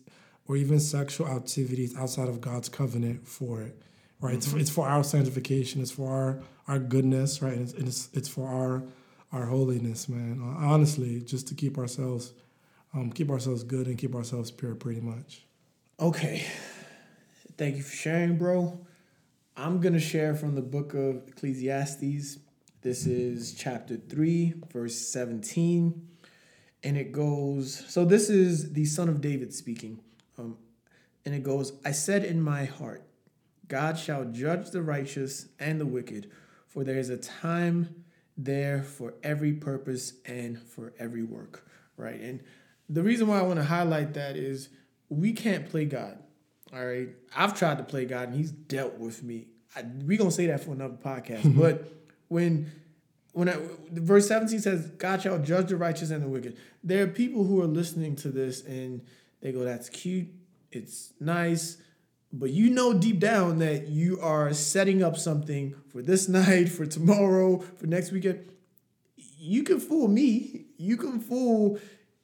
[0.47, 3.81] or even sexual activities outside of God's covenant for it
[4.25, 4.35] right?
[4.35, 5.81] It's, it's for our sanctification.
[5.81, 7.53] It's for our our goodness, right?
[7.53, 8.83] And it's it's, it's for our
[9.35, 10.41] our holiness, man.
[10.41, 12.33] Uh, honestly, just to keep ourselves
[12.93, 15.45] um, keep ourselves good and keep ourselves pure, pretty much.
[15.99, 16.45] Okay.
[17.57, 18.85] Thank you for sharing, bro.
[19.57, 22.39] I'm to share from the book of Ecclesiastes.
[22.81, 26.07] This is chapter 3, verse 17.
[26.83, 29.99] And it goes so this is the son of David speaking.
[30.37, 30.57] Um,
[31.25, 33.03] and it goes, I said in my heart,
[33.67, 36.29] God shall judge the righteous and the wicked,
[36.67, 38.04] for there is a time
[38.37, 41.65] there for every purpose and for every work.
[41.97, 42.19] Right.
[42.19, 42.41] And
[42.89, 44.69] the reason why I want to highlight that is
[45.09, 46.17] we can't play God.
[46.73, 47.09] All right.
[47.35, 49.47] I've tried to play God and he's dealt with me.
[49.75, 51.57] I, we going to say that for another podcast.
[51.59, 51.91] but
[52.27, 52.71] when
[53.35, 53.57] when I,
[53.91, 56.55] verse 17 says, God shall judge the righteous and the wicked.
[56.81, 59.01] There are people who are listening to this and
[59.41, 60.29] they go, that's cute.
[60.71, 61.75] It's nice.
[62.31, 66.85] But you know deep down that you are setting up something for this night, for
[66.85, 68.47] tomorrow, for next weekend.
[69.37, 70.65] You can fool me.
[70.77, 71.79] You can fool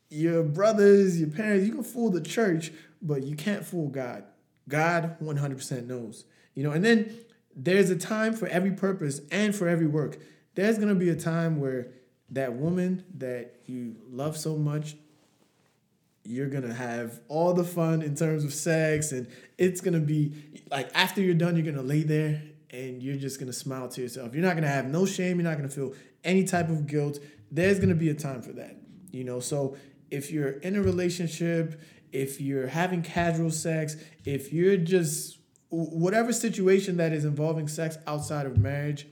[0.10, 1.66] your brothers, your parents.
[1.66, 2.72] You can fool the church,
[3.02, 4.26] but you can't fool God.
[4.68, 6.26] God 100% knows.
[6.54, 7.16] You know, and then
[7.56, 10.18] there's a time for every purpose and for every work.
[10.56, 11.92] There's going to be a time where
[12.30, 14.96] that woman that you love so much
[16.24, 20.34] you're gonna have all the fun in terms of sex and it's gonna be
[20.70, 24.34] like after you're done you're gonna lay there and you're just gonna smile to yourself.
[24.34, 25.94] You're not gonna have no shame you're not gonna feel
[26.24, 27.20] any type of guilt.
[27.52, 28.78] There's gonna be a time for that
[29.12, 29.40] you know?
[29.40, 29.76] So
[30.10, 33.96] if you're in a relationship if you're having casual sex
[34.26, 39.08] if you're just whatever situation that is involving sex outside of marriage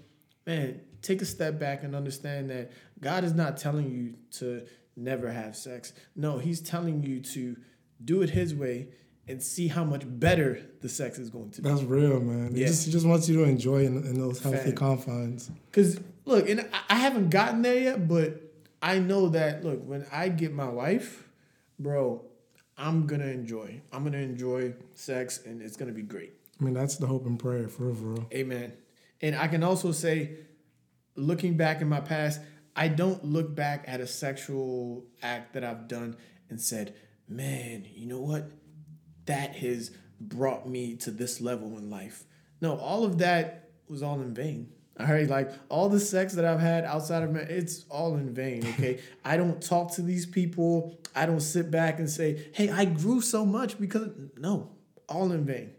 [0.46, 4.66] man take a step back and understand that god is not telling you to
[5.00, 5.94] never have sex.
[6.16, 7.56] No, he's telling you to
[8.04, 8.90] do it his way
[9.28, 11.70] and see how much better the sex is going to be.
[11.70, 12.54] That's real, man.
[12.56, 14.76] He just he just wants you to enjoy in, in those healthy Fact.
[14.76, 15.52] confines.
[15.70, 18.42] Because look, and I- haven't gotten there yet, but
[18.82, 21.28] I know that look, when I get my wife,
[21.80, 22.24] bro,
[22.78, 23.82] I'm gonna enjoy.
[23.92, 26.34] I'm gonna enjoy sex, and it's gonna be great.
[26.60, 28.28] I mean, that's the hope and prayer for real.
[28.34, 28.74] Amen.
[29.22, 30.38] And I can also say,
[31.16, 32.42] looking back in my past,
[32.80, 36.16] I don't look back at a sexual act that I've done
[36.50, 36.96] and said,
[37.28, 38.52] man, you know what?
[39.26, 42.24] That has brought me to this level in life.
[42.62, 44.72] No, all of that was all in vain.
[44.98, 48.34] All right, like all the sex that I've had outside of marriage, it's all in
[48.34, 48.66] vain.
[48.74, 50.98] Okay, I don't talk to these people.
[51.14, 54.72] I don't sit back and say, "Hey, I grew so much because." No,
[55.08, 55.72] all in vain.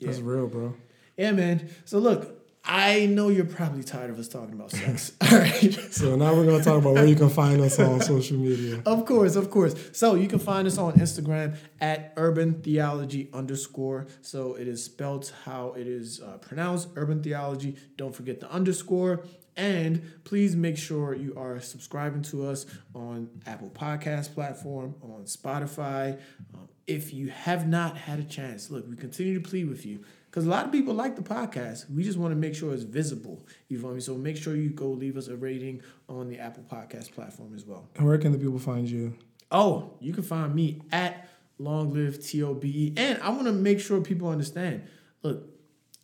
[0.00, 0.74] That's real, bro.
[1.18, 1.68] Yeah, man.
[1.84, 2.39] So look,
[2.72, 5.10] I know you're probably tired of us talking about sex.
[5.20, 5.76] All right.
[5.90, 8.80] So now we're gonna talk about where you can find us on social media.
[8.86, 9.74] Of course, of course.
[9.92, 14.06] So you can find us on Instagram at urban theology underscore.
[14.22, 17.76] So it is spelled how it is uh, pronounced, urban theology.
[17.96, 19.24] Don't forget the underscore.
[19.56, 26.20] And please make sure you are subscribing to us on Apple Podcast platform, on Spotify.
[26.54, 30.04] Um, if you have not had a chance, look, we continue to plead with you
[30.30, 31.90] because a lot of people like the podcast.
[31.90, 33.44] We just want to make sure it's visible.
[33.68, 34.00] You feel me?
[34.00, 37.66] So make sure you go leave us a rating on the Apple Podcast platform as
[37.66, 37.88] well.
[37.96, 39.14] And where can the people find you?
[39.50, 41.28] Oh, you can find me at
[41.58, 42.94] Long Live TOBE.
[42.96, 44.84] And I want to make sure people understand.
[45.22, 45.48] Look,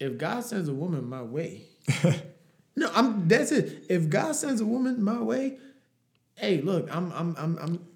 [0.00, 1.62] if God sends a woman my way,
[2.76, 3.86] no, I'm that's it.
[3.88, 5.58] If God sends a woman my way,
[6.34, 7.86] hey, look, I'm I'm I'm I'm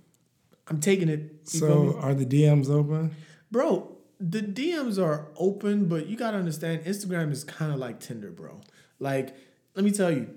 [0.68, 1.48] I'm taking it.
[1.48, 3.16] So are the DMs open?
[3.50, 3.89] bro,
[4.20, 8.60] the DMs are open, but you gotta understand Instagram is kind of like Tinder, bro.
[8.98, 9.34] Like,
[9.74, 10.28] let me tell you,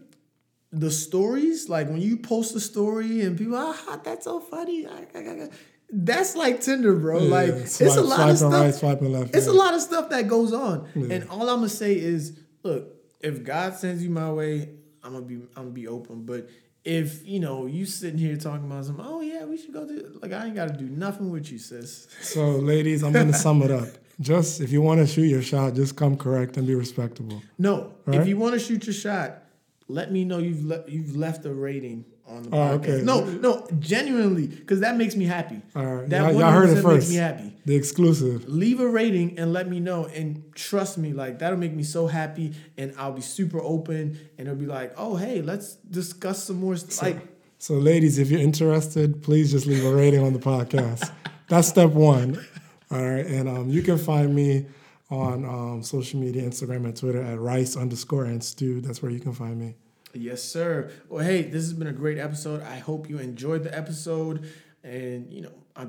[0.72, 4.88] the stories, like when you post a story and people, ah, that's so funny.
[4.88, 5.48] ah, ah, ah, ah,"
[5.92, 7.20] That's like Tinder, bro.
[7.20, 7.56] Yeah, like yeah.
[7.56, 8.82] it's a lot of stuff.
[8.82, 9.36] right, left.
[9.36, 9.52] It's yeah.
[9.52, 10.90] a lot of stuff that goes on.
[10.96, 12.88] And all I'm gonna say is, look,
[13.20, 14.70] if God sends you my way,
[15.04, 16.26] I'm gonna be I'm gonna be open.
[16.26, 16.50] But
[16.86, 20.20] if you know you sitting here talking about some, oh yeah, we should go do
[20.22, 22.08] like I ain't gotta do nothing with you, sis.
[22.22, 23.88] So, ladies, I'm to sum it up.
[24.20, 27.42] Just if you want to shoot your shot, just come correct and be respectable.
[27.58, 29.44] No, if you want to shoot your shot,
[29.88, 32.74] let me know you've le- you've left a rating on the Oh, podcast.
[32.76, 33.02] okay.
[33.04, 35.62] No, no, genuinely, because that makes me happy.
[35.76, 36.10] All right.
[36.10, 36.86] That y'all, y'all heard it first.
[36.86, 37.54] makes me happy.
[37.66, 38.48] The exclusive.
[38.50, 42.08] leave a rating and let me know and trust me like that'll make me so
[42.08, 46.58] happy and i'll be super open and it'll be like oh hey let's discuss some
[46.60, 47.28] more st- like
[47.60, 51.10] So, ladies, if you're interested, please just leave a rating on the podcast.
[51.48, 52.44] That's step one.
[52.92, 53.26] All right.
[53.26, 54.66] And um, you can find me
[55.10, 58.82] on um, social media, Instagram and Twitter at rice underscore and stew.
[58.82, 59.76] That's where you can find me.
[60.22, 60.92] Yes sir.
[61.10, 62.62] Well hey this has been a great episode.
[62.64, 64.48] I hope you enjoyed the episode.
[64.84, 65.88] And you know i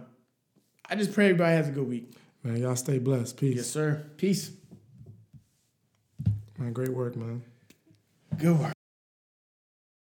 [0.89, 2.13] i just pray everybody has a good week.
[2.43, 3.37] Man, y'all stay blessed.
[3.37, 3.57] Peace.
[3.57, 4.05] yes sir.
[4.17, 4.51] Peace.
[6.59, 7.43] Man, great work, man.
[8.39, 8.74] good work